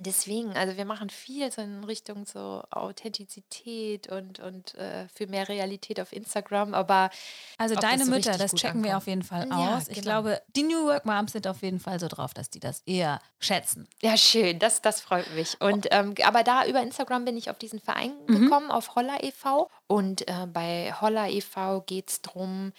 [0.00, 5.48] Deswegen, also wir machen viel so in Richtung so Authentizität und, und äh, für mehr
[5.48, 7.10] Realität auf Instagram, aber
[7.56, 8.84] also deine das Mütter, das checken ankommt.
[8.84, 9.88] wir auf jeden Fall ja, aus.
[9.88, 10.22] Ich genau.
[10.22, 13.20] glaube, die New Work Moms sind auf jeden Fall so drauf, dass die das eher
[13.40, 13.88] schätzen.
[14.00, 15.60] Ja, schön, das, das freut mich.
[15.60, 18.42] Und ähm, aber da über Instagram bin ich auf diesen Verein mhm.
[18.42, 19.68] gekommen, auf Holla e.V.
[19.88, 21.80] Und äh, bei Holla e.V.
[21.80, 22.72] geht es darum,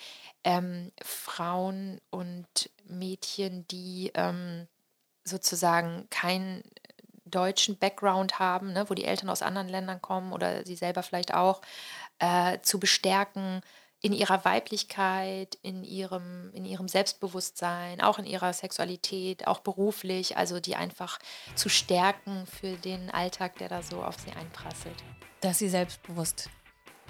[0.45, 4.68] ähm, Frauen und Mädchen, die ähm,
[5.26, 6.64] sozusagen kein
[7.32, 11.34] deutschen Background haben, ne, wo die Eltern aus anderen Ländern kommen oder sie selber vielleicht
[11.34, 11.61] auch,
[12.19, 13.61] äh, zu bestärken
[14.01, 20.59] in ihrer Weiblichkeit, in ihrem, in ihrem Selbstbewusstsein, auch in ihrer Sexualität, auch beruflich, also
[20.59, 21.19] die einfach
[21.55, 24.95] zu stärken für den Alltag, der da so auf sie einprasselt.
[25.41, 26.49] Dass sie selbstbewusst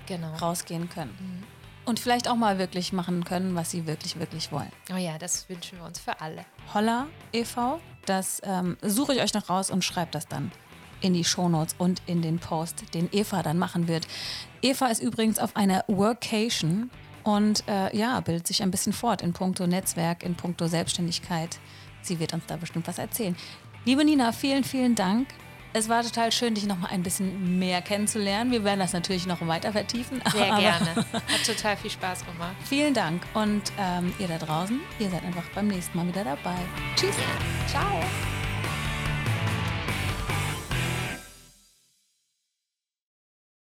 [0.07, 0.33] genau.
[0.35, 1.15] rausgehen können.
[1.19, 1.58] Mhm.
[1.89, 4.71] Und vielleicht auch mal wirklich machen können, was sie wirklich, wirklich wollen.
[4.93, 6.45] Oh ja, das wünschen wir uns für alle.
[6.71, 10.51] Holla e.V., das ähm, suche ich euch noch raus und schreibt das dann
[11.01, 14.07] in die Shownotes und in den Post, den Eva dann machen wird.
[14.61, 16.91] Eva ist übrigens auf einer Workation
[17.23, 21.57] und äh, ja, bildet sich ein bisschen fort in puncto Netzwerk, in puncto Selbstständigkeit.
[22.03, 23.35] Sie wird uns da bestimmt was erzählen.
[23.85, 25.27] Liebe Nina, vielen, vielen Dank.
[25.71, 28.51] Es war total schön, dich noch mal ein bisschen mehr kennenzulernen.
[28.51, 30.21] Wir werden das natürlich noch weiter vertiefen.
[30.31, 30.95] Sehr gerne.
[31.13, 32.55] Hat total viel Spaß gemacht.
[32.65, 33.21] Vielen Dank.
[33.35, 36.55] Und ähm, ihr da draußen, ihr seid einfach beim nächsten Mal wieder dabei.
[36.95, 37.15] Tschüss.
[37.67, 38.01] Ciao.